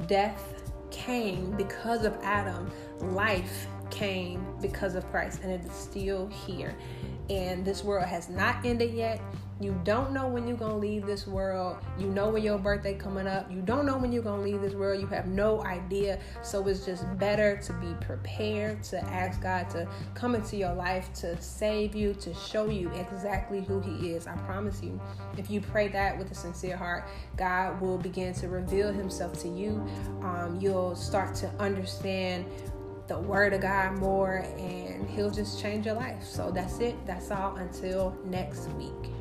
death 0.07 0.63
came 0.91 1.51
because 1.53 2.05
of 2.05 2.17
adam 2.23 2.71
life 3.01 3.67
came 3.91 4.47
because 4.61 4.95
of 4.95 5.09
christ 5.11 5.41
and 5.43 5.53
it 5.53 5.65
is 5.65 5.73
still 5.73 6.29
here. 6.29 6.75
And 7.31 7.65
this 7.65 7.85
world 7.85 8.07
has 8.07 8.29
not 8.29 8.65
ended 8.65 8.95
yet 8.95 9.21
you 9.61 9.79
don't 9.83 10.13
know 10.13 10.29
when 10.29 10.47
you're 10.47 10.57
to 10.57 10.73
leave 10.73 11.05
this 11.05 11.27
world. 11.27 11.79
You 11.99 12.07
know 12.07 12.31
when 12.31 12.43
your 12.43 12.59
birthday 12.59 12.95
coming 12.95 13.27
up. 13.27 13.51
You 13.51 13.61
don't 13.61 13.87
know 13.87 13.99
when 13.99 14.13
you're 14.13 14.23
to 14.23 14.33
leave 14.37 14.61
this 14.61 14.75
world. 14.75 15.01
You 15.01 15.09
have 15.09 15.27
no 15.27 15.65
idea. 15.65 16.21
So 16.43 16.67
it's 16.69 16.87
just 16.87 17.05
better 17.19 17.57
to 17.57 17.73
be 17.75 17.93
prepared 18.01 18.85
to 18.85 19.03
ask 19.07 19.41
God 19.43 19.69
to 19.71 19.89
come 20.15 20.37
into 20.37 20.57
your 20.57 20.75
life 20.75 21.13
to 21.15 21.41
save 21.43 21.97
you, 21.97 22.15
to 22.15 22.33
show 22.35 22.69
you 22.69 22.89
exactly 22.91 23.61
who 23.61 23.81
he 23.81 24.11
is. 24.11 24.29
I 24.29 24.37
promise 24.37 24.81
you. 24.81 25.01
If 25.37 25.51
you 25.51 25.61
pray 25.61 25.89
that 25.89 26.17
with 26.17 26.31
a 26.31 26.37
sincere 26.37 26.77
heart, 26.77 27.09
God 27.37 27.81
will 27.81 27.99
begin 27.99 28.35
to 28.35 28.49
reveal 28.49 28.93
himself 28.93 29.41
to 29.43 29.49
you. 29.49 29.85
Um, 30.23 30.59
you'll 30.61 30.95
start 30.95 31.35
to 31.37 31.49
understand 31.59 32.45
the 33.09 33.19
word 33.19 33.55
of 33.55 33.63
God 33.63 33.99
more 33.99 34.45
and 34.59 35.09
he'll 35.09 35.31
just 35.31 35.61
change 35.61 35.87
your 35.87 35.95
life. 35.95 36.23
So 36.23 36.53
that's 36.53 36.79
it. 36.79 36.95
That's 37.07 37.31
all 37.31 37.57
until 37.57 38.17
next 38.25 38.69
week. 38.75 39.18